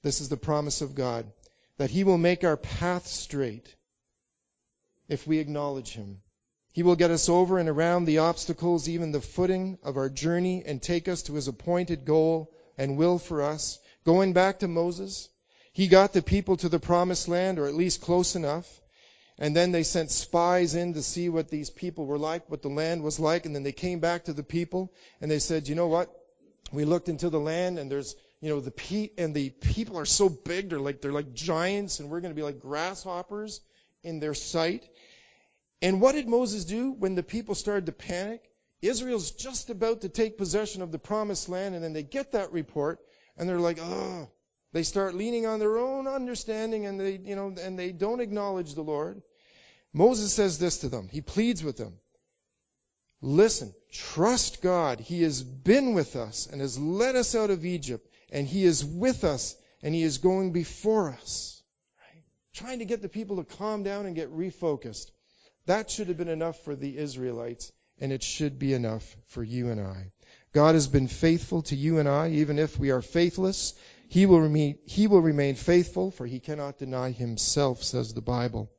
This 0.03 0.21
is 0.21 0.29
the 0.29 0.37
promise 0.37 0.81
of 0.81 0.95
God 0.95 1.25
that 1.77 1.91
He 1.91 2.03
will 2.03 2.17
make 2.17 2.43
our 2.43 2.57
path 2.57 3.07
straight 3.07 3.75
if 5.09 5.27
we 5.27 5.39
acknowledge 5.39 5.93
Him. 5.93 6.21
He 6.71 6.83
will 6.83 6.95
get 6.95 7.11
us 7.11 7.27
over 7.29 7.57
and 7.57 7.67
around 7.67 8.05
the 8.05 8.19
obstacles, 8.19 8.87
even 8.87 9.11
the 9.11 9.21
footing 9.21 9.79
of 9.83 9.97
our 9.97 10.09
journey, 10.09 10.63
and 10.65 10.81
take 10.81 11.07
us 11.07 11.23
to 11.23 11.33
His 11.33 11.47
appointed 11.47 12.05
goal 12.05 12.53
and 12.77 12.97
will 12.97 13.17
for 13.17 13.41
us. 13.41 13.79
Going 14.05 14.33
back 14.33 14.59
to 14.59 14.67
Moses, 14.67 15.27
he 15.73 15.87
got 15.87 16.13
the 16.13 16.21
people 16.21 16.57
to 16.57 16.69
the 16.69 16.79
promised 16.79 17.27
land, 17.27 17.59
or 17.59 17.67
at 17.67 17.75
least 17.75 18.01
close 18.01 18.35
enough. 18.35 18.67
And 19.39 19.55
then 19.55 19.71
they 19.71 19.83
sent 19.83 20.09
spies 20.09 20.73
in 20.73 20.93
to 20.93 21.03
see 21.03 21.29
what 21.29 21.49
these 21.49 21.69
people 21.69 22.05
were 22.05 22.17
like, 22.17 22.49
what 22.49 22.63
the 22.63 22.69
land 22.69 23.03
was 23.03 23.19
like. 23.19 23.45
And 23.45 23.55
then 23.55 23.63
they 23.63 23.71
came 23.71 23.99
back 23.99 24.25
to 24.25 24.33
the 24.33 24.43
people 24.43 24.91
and 25.21 25.29
they 25.29 25.39
said, 25.39 25.67
you 25.67 25.75
know 25.75 25.87
what? 25.87 26.09
We 26.71 26.85
looked 26.85 27.07
into 27.07 27.29
the 27.29 27.39
land 27.39 27.77
and 27.77 27.89
there's, 27.89 28.15
you 28.41 28.49
know, 28.49 28.59
the 28.59 28.71
pe- 28.71 29.11
and 29.17 29.35
the 29.35 29.51
people 29.51 29.99
are 29.99 30.05
so 30.05 30.27
big. 30.27 30.69
They're 30.69 30.79
like, 30.79 31.01
they're 31.01 31.13
like 31.13 31.33
giants 31.33 31.99
and 31.99 32.09
we're 32.09 32.21
going 32.21 32.33
to 32.33 32.35
be 32.35 32.43
like 32.43 32.59
grasshoppers 32.59 33.61
in 34.03 34.19
their 34.19 34.33
sight. 34.33 34.89
And 35.83 36.01
what 36.01 36.13
did 36.13 36.27
Moses 36.27 36.65
do 36.65 36.91
when 36.91 37.13
the 37.13 37.23
people 37.23 37.53
started 37.53 37.85
to 37.85 37.91
panic? 37.91 38.41
Israel's 38.81 39.31
just 39.31 39.69
about 39.69 40.01
to 40.01 40.09
take 40.09 40.37
possession 40.37 40.81
of 40.81 40.91
the 40.91 40.99
promised 40.99 41.47
land 41.47 41.75
and 41.75 41.83
then 41.83 41.93
they 41.93 42.03
get 42.03 42.31
that 42.31 42.51
report 42.51 42.99
and 43.37 43.47
they're 43.47 43.59
like, 43.59 43.77
oh, 43.79 44.29
They 44.73 44.83
start 44.83 45.15
leaning 45.15 45.45
on 45.45 45.59
their 45.59 45.77
own 45.77 46.07
understanding 46.07 46.85
and 46.85 46.99
they, 46.99 47.17
you 47.17 47.35
know, 47.35 47.53
and 47.59 47.79
they 47.79 47.91
don't 47.91 48.19
acknowledge 48.19 48.73
the 48.73 48.83
Lord. 48.83 49.21
Moses 49.97 50.31
says 50.31 50.59
this 50.59 50.79
to 50.79 50.89
them. 50.89 51.09
He 51.11 51.21
pleads 51.21 51.63
with 51.63 51.77
them. 51.77 51.93
Listen, 53.19 53.73
trust 53.91 54.61
God. 54.61 54.99
He 54.99 55.23
has 55.23 55.41
been 55.41 55.95
with 55.95 56.15
us 56.15 56.47
and 56.51 56.61
has 56.61 56.77
led 56.77 57.15
us 57.15 57.33
out 57.33 57.49
of 57.49 57.65
Egypt, 57.65 58.07
and 58.31 58.47
He 58.47 58.63
is 58.63 58.85
with 58.85 59.23
us 59.23 59.55
and 59.81 59.95
He 59.95 60.03
is 60.03 60.19
going 60.19 60.51
before 60.51 61.09
us. 61.09 61.63
Right? 61.99 62.23
Trying 62.53 62.79
to 62.79 62.85
get 62.85 63.01
the 63.01 63.09
people 63.09 63.37
to 63.37 63.43
calm 63.43 63.81
down 63.81 64.05
and 64.05 64.15
get 64.15 64.31
refocused. 64.31 65.09
That 65.65 65.89
should 65.89 66.09
have 66.09 66.17
been 66.17 66.27
enough 66.27 66.63
for 66.63 66.75
the 66.75 66.95
Israelites, 66.95 67.71
and 67.99 68.11
it 68.11 68.21
should 68.21 68.59
be 68.59 68.73
enough 68.73 69.17
for 69.29 69.43
you 69.43 69.71
and 69.71 69.81
I. 69.81 70.11
God 70.53 70.75
has 70.75 70.87
been 70.87 71.07
faithful 71.07 71.63
to 71.63 71.75
you 71.75 71.97
and 71.97 72.07
I, 72.07 72.29
even 72.29 72.59
if 72.59 72.77
we 72.77 72.91
are 72.91 73.01
faithless. 73.01 73.73
He 74.09 74.27
will 74.27 74.41
remain, 74.41 74.77
he 74.85 75.07
will 75.07 75.21
remain 75.21 75.55
faithful, 75.55 76.11
for 76.11 76.27
he 76.27 76.39
cannot 76.39 76.77
deny 76.77 77.09
himself, 77.11 77.83
says 77.83 78.13
the 78.13 78.21
Bible. 78.21 78.71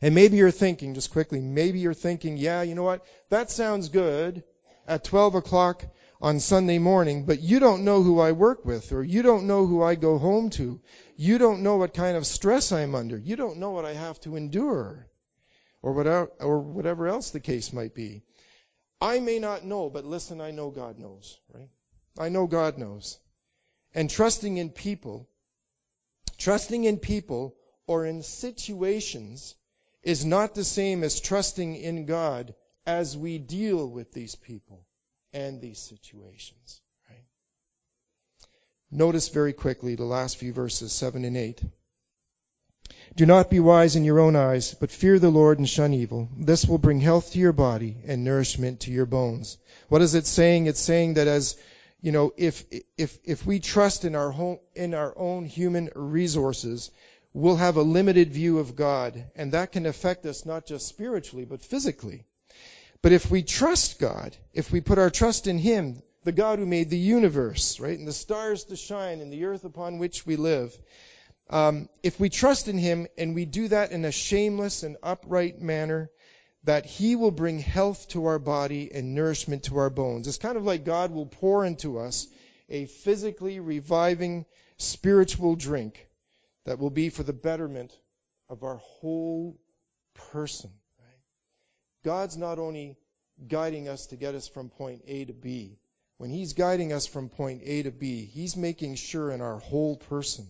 And 0.00 0.14
maybe 0.14 0.36
you're 0.36 0.50
thinking, 0.50 0.94
just 0.94 1.12
quickly, 1.12 1.40
maybe 1.40 1.78
you're 1.78 1.94
thinking, 1.94 2.36
yeah, 2.36 2.62
you 2.62 2.74
know 2.74 2.82
what? 2.82 3.04
That 3.30 3.50
sounds 3.50 3.88
good 3.88 4.44
at 4.86 5.04
12 5.04 5.36
o'clock 5.36 5.84
on 6.20 6.38
Sunday 6.38 6.78
morning, 6.78 7.24
but 7.24 7.40
you 7.40 7.58
don't 7.58 7.84
know 7.84 8.02
who 8.02 8.20
I 8.20 8.32
work 8.32 8.64
with, 8.64 8.92
or 8.92 9.02
you 9.02 9.22
don't 9.22 9.48
know 9.48 9.66
who 9.66 9.82
I 9.82 9.96
go 9.96 10.18
home 10.18 10.50
to. 10.50 10.80
You 11.16 11.38
don't 11.38 11.62
know 11.62 11.76
what 11.76 11.94
kind 11.94 12.16
of 12.16 12.26
stress 12.26 12.70
I'm 12.70 12.94
under. 12.94 13.18
You 13.18 13.34
don't 13.34 13.58
know 13.58 13.70
what 13.70 13.84
I 13.84 13.94
have 13.94 14.20
to 14.20 14.36
endure, 14.36 15.08
or 15.82 15.92
whatever, 15.92 16.30
or 16.40 16.60
whatever 16.60 17.08
else 17.08 17.30
the 17.30 17.40
case 17.40 17.72
might 17.72 17.94
be. 17.94 18.22
I 19.00 19.18
may 19.18 19.40
not 19.40 19.64
know, 19.64 19.90
but 19.90 20.04
listen, 20.04 20.40
I 20.40 20.52
know 20.52 20.70
God 20.70 20.96
knows, 20.96 21.40
right? 21.52 21.68
I 22.16 22.28
know 22.28 22.46
God 22.46 22.78
knows. 22.78 23.18
And 23.92 24.08
trusting 24.08 24.58
in 24.58 24.70
people, 24.70 25.28
trusting 26.38 26.84
in 26.84 26.98
people 26.98 27.56
or 27.88 28.06
in 28.06 28.22
situations 28.22 29.56
is 30.02 30.24
not 30.24 30.54
the 30.54 30.64
same 30.64 31.04
as 31.04 31.20
trusting 31.20 31.76
in 31.76 32.06
God 32.06 32.54
as 32.86 33.16
we 33.16 33.38
deal 33.38 33.88
with 33.88 34.12
these 34.12 34.34
people 34.34 34.84
and 35.32 35.60
these 35.60 35.78
situations. 35.78 36.80
Right? 37.08 37.24
Notice 38.90 39.28
very 39.28 39.52
quickly 39.52 39.94
the 39.94 40.04
last 40.04 40.36
few 40.36 40.52
verses, 40.52 40.92
7 40.92 41.24
and 41.24 41.36
8. 41.36 41.62
Do 43.14 43.26
not 43.26 43.50
be 43.50 43.60
wise 43.60 43.94
in 43.94 44.04
your 44.04 44.20
own 44.20 44.36
eyes, 44.36 44.74
but 44.74 44.90
fear 44.90 45.18
the 45.18 45.30
Lord 45.30 45.58
and 45.58 45.68
shun 45.68 45.92
evil. 45.92 46.28
This 46.36 46.64
will 46.64 46.78
bring 46.78 47.00
health 47.00 47.32
to 47.32 47.38
your 47.38 47.52
body 47.52 47.96
and 48.06 48.24
nourishment 48.24 48.80
to 48.80 48.90
your 48.90 49.06
bones. 49.06 49.58
What 49.88 50.02
is 50.02 50.14
it 50.14 50.26
saying? 50.26 50.66
It's 50.66 50.80
saying 50.80 51.14
that 51.14 51.28
as 51.28 51.56
you 52.00 52.10
know, 52.10 52.32
if 52.36 52.64
if 52.96 53.18
if 53.22 53.46
we 53.46 53.60
trust 53.60 54.04
in 54.04 54.16
our 54.16 54.30
home, 54.30 54.58
in 54.74 54.94
our 54.94 55.16
own 55.16 55.44
human 55.44 55.90
resources, 55.94 56.90
we'll 57.34 57.56
have 57.56 57.76
a 57.76 57.82
limited 57.82 58.32
view 58.32 58.58
of 58.58 58.76
God, 58.76 59.24
and 59.34 59.52
that 59.52 59.72
can 59.72 59.86
affect 59.86 60.26
us 60.26 60.44
not 60.44 60.66
just 60.66 60.86
spiritually, 60.86 61.44
but 61.44 61.62
physically. 61.62 62.24
But 63.00 63.12
if 63.12 63.30
we 63.30 63.42
trust 63.42 63.98
God, 63.98 64.36
if 64.52 64.70
we 64.70 64.80
put 64.80 64.98
our 64.98 65.10
trust 65.10 65.46
in 65.46 65.58
Him, 65.58 66.02
the 66.24 66.32
God 66.32 66.58
who 66.58 66.66
made 66.66 66.90
the 66.90 66.98
universe, 66.98 67.80
right, 67.80 67.98
and 67.98 68.06
the 68.06 68.12
stars 68.12 68.64
to 68.64 68.76
shine, 68.76 69.20
and 69.20 69.32
the 69.32 69.44
earth 69.46 69.64
upon 69.64 69.98
which 69.98 70.26
we 70.26 70.36
live, 70.36 70.76
um, 71.50 71.88
if 72.02 72.20
we 72.20 72.28
trust 72.28 72.68
in 72.68 72.78
Him 72.78 73.08
and 73.18 73.34
we 73.34 73.44
do 73.44 73.68
that 73.68 73.92
in 73.92 74.04
a 74.04 74.12
shameless 74.12 74.82
and 74.82 74.96
upright 75.02 75.60
manner, 75.60 76.10
that 76.64 76.86
He 76.86 77.16
will 77.16 77.32
bring 77.32 77.58
health 77.58 78.08
to 78.10 78.26
our 78.26 78.38
body 78.38 78.90
and 78.94 79.14
nourishment 79.14 79.64
to 79.64 79.78
our 79.78 79.90
bones. 79.90 80.28
It's 80.28 80.38
kind 80.38 80.56
of 80.56 80.64
like 80.64 80.84
God 80.84 81.10
will 81.10 81.26
pour 81.26 81.64
into 81.64 81.98
us 81.98 82.28
a 82.68 82.86
physically 82.86 83.58
reviving 83.58 84.44
spiritual 84.76 85.56
drink 85.56 86.06
that 86.64 86.78
will 86.78 86.90
be 86.90 87.08
for 87.08 87.22
the 87.22 87.32
betterment 87.32 87.92
of 88.48 88.62
our 88.62 88.76
whole 88.76 89.58
person. 90.30 90.70
Right? 90.98 91.22
God's 92.04 92.36
not 92.36 92.58
only 92.58 92.96
guiding 93.48 93.88
us 93.88 94.06
to 94.06 94.16
get 94.16 94.34
us 94.34 94.48
from 94.48 94.68
point 94.68 95.02
A 95.06 95.24
to 95.24 95.32
B. 95.32 95.78
When 96.18 96.30
He's 96.30 96.52
guiding 96.52 96.92
us 96.92 97.06
from 97.06 97.28
point 97.28 97.62
A 97.64 97.82
to 97.82 97.90
B, 97.90 98.26
He's 98.26 98.56
making 98.56 98.94
sure 98.96 99.30
in 99.30 99.40
our 99.40 99.58
whole 99.58 99.96
person 99.96 100.46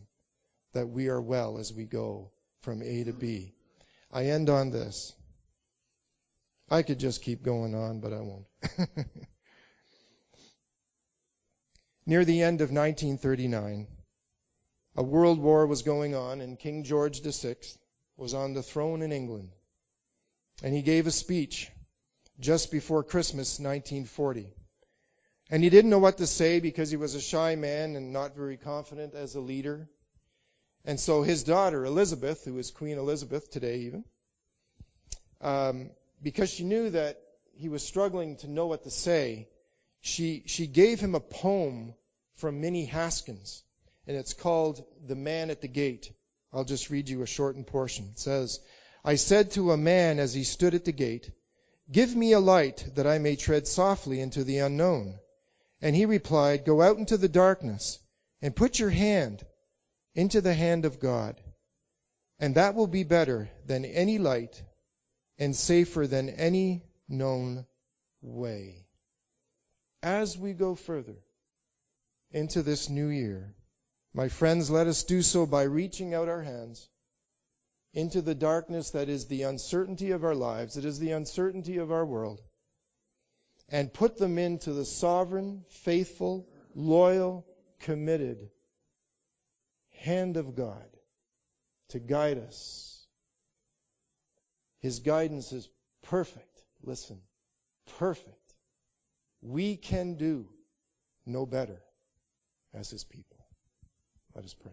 that 0.72 0.88
we 0.88 1.08
are 1.08 1.20
well 1.20 1.58
as 1.58 1.72
we 1.72 1.84
go 1.84 2.30
from 2.62 2.82
A 2.82 3.04
to 3.04 3.12
B. 3.12 3.54
I 4.10 4.26
end 4.26 4.50
on 4.50 4.70
this. 4.70 5.14
I 6.68 6.82
could 6.82 6.98
just 6.98 7.22
keep 7.22 7.42
going 7.42 7.74
on, 7.74 8.00
but 8.00 8.12
I 8.12 8.20
won't. 8.20 8.46
Near 12.06 12.24
the 12.24 12.42
end 12.42 12.60
of 12.60 12.70
1939, 12.70 13.86
a 14.94 15.02
world 15.02 15.38
war 15.38 15.66
was 15.66 15.82
going 15.82 16.14
on, 16.14 16.40
and 16.40 16.58
King 16.58 16.84
George 16.84 17.22
VI 17.22 17.56
was 18.16 18.34
on 18.34 18.52
the 18.52 18.62
throne 18.62 19.02
in 19.02 19.12
England. 19.12 19.50
And 20.62 20.74
he 20.74 20.82
gave 20.82 21.06
a 21.06 21.10
speech 21.10 21.70
just 22.38 22.70
before 22.70 23.02
Christmas 23.02 23.58
1940. 23.58 24.52
And 25.50 25.62
he 25.62 25.70
didn't 25.70 25.90
know 25.90 25.98
what 25.98 26.18
to 26.18 26.26
say 26.26 26.60
because 26.60 26.90
he 26.90 26.96
was 26.96 27.14
a 27.14 27.20
shy 27.20 27.56
man 27.56 27.96
and 27.96 28.12
not 28.12 28.36
very 28.36 28.56
confident 28.56 29.14
as 29.14 29.34
a 29.34 29.40
leader. 29.40 29.88
And 30.84 31.00
so 31.00 31.22
his 31.22 31.42
daughter, 31.42 31.84
Elizabeth, 31.84 32.44
who 32.44 32.58
is 32.58 32.70
Queen 32.70 32.98
Elizabeth 32.98 33.50
today 33.50 33.78
even, 33.80 34.04
um, 35.40 35.90
because 36.22 36.50
she 36.50 36.64
knew 36.64 36.90
that 36.90 37.20
he 37.54 37.68
was 37.68 37.82
struggling 37.82 38.36
to 38.38 38.50
know 38.50 38.66
what 38.66 38.84
to 38.84 38.90
say, 38.90 39.48
she, 40.00 40.42
she 40.46 40.66
gave 40.66 41.00
him 41.00 41.14
a 41.14 41.20
poem 41.20 41.94
from 42.36 42.60
Minnie 42.60 42.86
Haskins 42.86 43.62
and 44.06 44.16
it's 44.16 44.34
called 44.34 44.84
The 45.06 45.14
Man 45.14 45.50
at 45.50 45.60
the 45.60 45.68
Gate. 45.68 46.12
I'll 46.52 46.64
just 46.64 46.90
read 46.90 47.08
you 47.08 47.22
a 47.22 47.26
shortened 47.26 47.66
portion. 47.66 48.10
It 48.12 48.18
says, 48.18 48.60
I 49.04 49.16
said 49.16 49.52
to 49.52 49.72
a 49.72 49.76
man 49.76 50.18
as 50.18 50.34
he 50.34 50.44
stood 50.44 50.74
at 50.74 50.84
the 50.84 50.92
gate, 50.92 51.30
Give 51.90 52.14
me 52.14 52.32
a 52.32 52.40
light 52.40 52.86
that 52.94 53.06
I 53.06 53.18
may 53.18 53.36
tread 53.36 53.66
softly 53.66 54.20
into 54.20 54.44
the 54.44 54.58
unknown. 54.58 55.18
And 55.80 55.96
he 55.96 56.06
replied, 56.06 56.64
Go 56.64 56.80
out 56.80 56.98
into 56.98 57.16
the 57.16 57.28
darkness 57.28 57.98
and 58.40 58.54
put 58.54 58.78
your 58.78 58.90
hand 58.90 59.44
into 60.14 60.40
the 60.40 60.54
hand 60.54 60.84
of 60.84 61.00
God. 61.00 61.40
And 62.38 62.54
that 62.54 62.74
will 62.74 62.86
be 62.86 63.04
better 63.04 63.50
than 63.66 63.84
any 63.84 64.18
light 64.18 64.62
and 65.38 65.56
safer 65.56 66.06
than 66.06 66.30
any 66.30 66.84
known 67.08 67.66
way. 68.20 68.86
As 70.02 70.36
we 70.36 70.52
go 70.52 70.74
further 70.74 71.16
into 72.30 72.62
this 72.62 72.88
new 72.88 73.08
year, 73.08 73.54
my 74.14 74.28
friends, 74.28 74.70
let 74.70 74.86
us 74.86 75.04
do 75.04 75.22
so 75.22 75.46
by 75.46 75.62
reaching 75.62 76.14
out 76.14 76.28
our 76.28 76.42
hands 76.42 76.88
into 77.94 78.22
the 78.22 78.34
darkness 78.34 78.90
that 78.90 79.08
is 79.08 79.26
the 79.26 79.42
uncertainty 79.42 80.10
of 80.10 80.24
our 80.24 80.34
lives, 80.34 80.76
it 80.76 80.84
is 80.84 80.98
the 80.98 81.12
uncertainty 81.12 81.78
of 81.78 81.92
our 81.92 82.04
world, 82.04 82.40
and 83.68 83.92
put 83.92 84.16
them 84.16 84.38
into 84.38 84.72
the 84.72 84.84
sovereign, 84.84 85.64
faithful, 85.68 86.48
loyal, 86.74 87.46
committed 87.80 88.50
hand 90.02 90.36
of 90.36 90.54
God 90.54 90.88
to 91.88 91.98
guide 91.98 92.38
us. 92.38 93.06
His 94.80 95.00
guidance 95.00 95.52
is 95.52 95.68
perfect. 96.02 96.62
Listen, 96.82 97.20
perfect. 97.98 98.36
We 99.40 99.76
can 99.76 100.14
do 100.14 100.48
no 101.24 101.46
better 101.46 101.80
as 102.74 102.90
His 102.90 103.04
people. 103.04 103.38
Let 104.34 104.44
us 104.44 104.54
pray. 104.54 104.72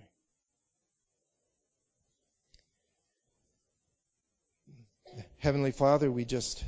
Heavenly 5.40 5.72
Father, 5.72 6.10
we 6.10 6.24
just 6.24 6.64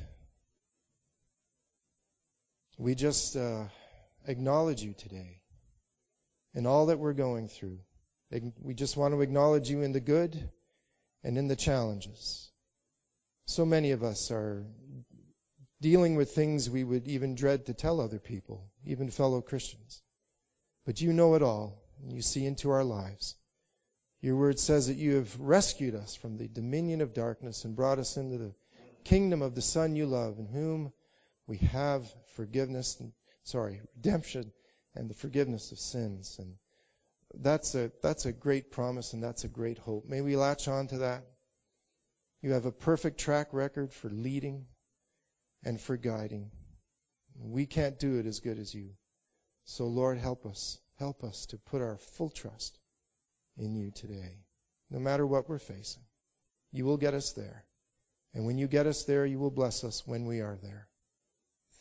we 2.77 2.95
just 2.95 3.37
uh, 3.37 3.65
acknowledge 4.25 4.81
you 4.81 4.93
today 4.93 5.41
in 6.53 6.65
all 6.65 6.87
that 6.87 6.99
we're 6.99 7.13
going 7.13 7.47
through. 7.47 7.79
We 8.61 8.73
just 8.73 8.97
want 8.97 9.13
to 9.13 9.21
acknowledge 9.21 9.69
you 9.69 9.83
in 9.83 9.93
the 9.93 9.99
good 9.99 10.49
and 11.23 11.37
in 11.37 11.47
the 11.47 11.55
challenges. 11.55 12.49
So 13.45 13.65
many 13.65 13.91
of 13.91 14.03
us 14.03 14.31
are 14.31 14.65
dealing 15.81 16.15
with 16.15 16.31
things 16.31 16.69
we 16.69 16.83
would 16.83 17.07
even 17.07 17.35
dread 17.35 17.67
to 17.67 17.73
tell 17.73 18.01
other 18.01 18.19
people, 18.19 18.69
even 18.85 19.11
fellow 19.11 19.41
Christians. 19.41 20.01
But 20.85 20.99
you 20.99 21.13
know 21.13 21.35
it 21.35 21.41
all 21.41 21.80
and 22.01 22.13
you 22.13 22.21
see 22.21 22.45
into 22.45 22.71
our 22.71 22.83
lives. 22.83 23.35
Your 24.21 24.35
word 24.35 24.59
says 24.59 24.87
that 24.87 24.97
you 24.97 25.15
have 25.15 25.39
rescued 25.39 25.95
us 25.95 26.15
from 26.15 26.37
the 26.37 26.47
dominion 26.47 27.01
of 27.01 27.13
darkness 27.13 27.65
and 27.65 27.75
brought 27.75 27.99
us 27.99 28.17
into 28.17 28.37
the 28.37 28.53
kingdom 29.03 29.41
of 29.41 29.55
the 29.55 29.61
Son 29.61 29.95
you 29.95 30.05
love, 30.05 30.37
in 30.37 30.45
whom 30.45 30.93
we 31.47 31.57
have 31.57 32.07
forgiveness 32.35 32.99
and 32.99 33.13
sorry, 33.43 33.81
redemption 33.95 34.51
and 34.95 35.09
the 35.09 35.15
forgiveness 35.15 35.71
of 35.71 35.79
sins. 35.79 36.37
And 36.39 36.55
that's 37.33 37.75
a 37.75 37.91
that's 38.01 38.25
a 38.25 38.31
great 38.31 38.71
promise 38.71 39.13
and 39.13 39.23
that's 39.23 39.43
a 39.43 39.47
great 39.47 39.77
hope. 39.77 40.05
May 40.07 40.21
we 40.21 40.35
latch 40.35 40.67
on 40.67 40.87
to 40.87 40.99
that. 40.99 41.23
You 42.41 42.53
have 42.53 42.65
a 42.65 42.71
perfect 42.71 43.19
track 43.19 43.53
record 43.53 43.93
for 43.93 44.09
leading 44.09 44.65
and 45.63 45.79
for 45.79 45.97
guiding. 45.97 46.51
We 47.39 47.65
can't 47.65 47.99
do 47.99 48.19
it 48.19 48.25
as 48.25 48.39
good 48.39 48.59
as 48.59 48.73
you. 48.73 48.91
So 49.65 49.85
Lord 49.85 50.17
help 50.17 50.45
us. 50.45 50.79
Help 51.01 51.23
us 51.23 51.47
to 51.47 51.57
put 51.57 51.81
our 51.81 51.97
full 51.97 52.29
trust 52.29 52.77
in 53.57 53.73
you 53.73 53.89
today, 53.89 54.37
no 54.91 54.99
matter 54.99 55.25
what 55.25 55.49
we're 55.49 55.57
facing. 55.57 56.03
You 56.71 56.85
will 56.85 56.97
get 56.97 57.15
us 57.15 57.31
there. 57.31 57.65
And 58.35 58.45
when 58.45 58.59
you 58.59 58.67
get 58.67 58.85
us 58.85 59.03
there, 59.05 59.25
you 59.25 59.39
will 59.39 59.49
bless 59.49 59.83
us 59.83 60.05
when 60.05 60.27
we 60.27 60.41
are 60.41 60.59
there. 60.61 60.87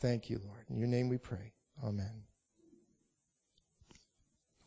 Thank 0.00 0.30
you, 0.30 0.40
Lord. 0.42 0.64
In 0.70 0.78
your 0.78 0.88
name 0.88 1.10
we 1.10 1.18
pray. 1.18 1.52
Amen. 1.84 2.29